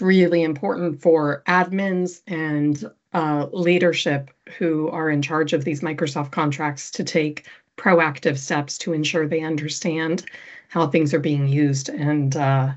really 0.01 0.43
important 0.43 1.01
for 1.01 1.43
admins 1.47 2.21
and 2.27 2.89
uh, 3.13 3.47
leadership 3.51 4.31
who 4.57 4.89
are 4.89 5.09
in 5.09 5.21
charge 5.21 5.53
of 5.53 5.63
these 5.63 5.81
Microsoft 5.81 6.31
contracts 6.31 6.91
to 6.91 7.03
take 7.03 7.47
proactive 7.77 8.37
steps 8.37 8.77
to 8.77 8.93
ensure 8.93 9.27
they 9.27 9.41
understand 9.41 10.25
how 10.69 10.87
things 10.87 11.13
are 11.13 11.19
being 11.19 11.47
used 11.47 11.89
and 11.89 12.35
uh, 12.35 12.71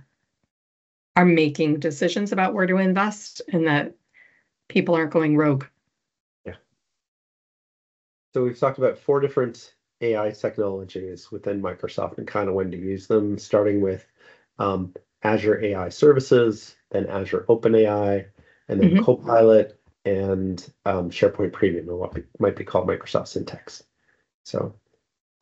are 1.17 1.25
making 1.25 1.79
decisions 1.79 2.33
about 2.33 2.55
where 2.55 2.67
to 2.67 2.79
invest 2.79 3.41
and 3.53 3.67
that 3.67 3.95
people 4.69 4.95
aren't 4.95 5.13
going 5.13 5.37
rogue. 5.37 5.65
Yeah. 6.45 6.55
So 8.33 8.43
we've 8.43 8.59
talked 8.59 8.79
about 8.79 8.99
four 8.99 9.21
different 9.21 9.75
AI 10.01 10.31
technologies 10.33 11.31
within 11.31 11.63
Microsoft 11.63 12.19
and 12.19 12.27
kind 12.27 12.49
of 12.49 12.55
when 12.55 12.71
to 12.73 12.77
use 12.77 13.07
them, 13.07 13.39
starting 13.39 13.81
with 13.81 14.07
um, 14.59 14.93
Azure 15.25 15.61
AI 15.63 15.89
Services, 15.91 16.77
then 16.91 17.07
Azure 17.07 17.45
OpenAI, 17.49 18.27
and 18.69 18.81
then 18.81 18.93
Mhm. 18.93 18.97
Copilot 18.97 19.79
and 20.05 20.67
um, 20.85 21.11
SharePoint 21.11 21.53
Premium, 21.53 21.89
or 21.91 21.97
what 21.97 22.15
be- 22.15 22.25
might 22.39 22.57
be 22.57 22.65
called 22.65 22.87
Microsoft 22.89 23.29
Syntex. 23.29 23.83
So, 24.45 24.75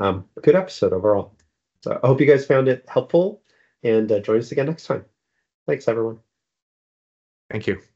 um, 0.00 0.28
good 0.42 0.56
episode 0.56 0.92
overall. 0.94 1.34
So 1.82 1.98
I 2.02 2.06
hope 2.06 2.20
you 2.20 2.26
guys 2.26 2.46
found 2.46 2.68
it 2.68 2.84
helpful 2.88 3.42
and 3.84 4.10
uh, 4.12 4.20
join 4.20 4.38
us 4.38 4.52
again 4.52 4.66
next 4.66 4.84
time. 4.86 5.06
Thanks, 5.66 5.88
everyone. 5.88 6.20
Thank 7.50 7.66
you. 7.66 7.91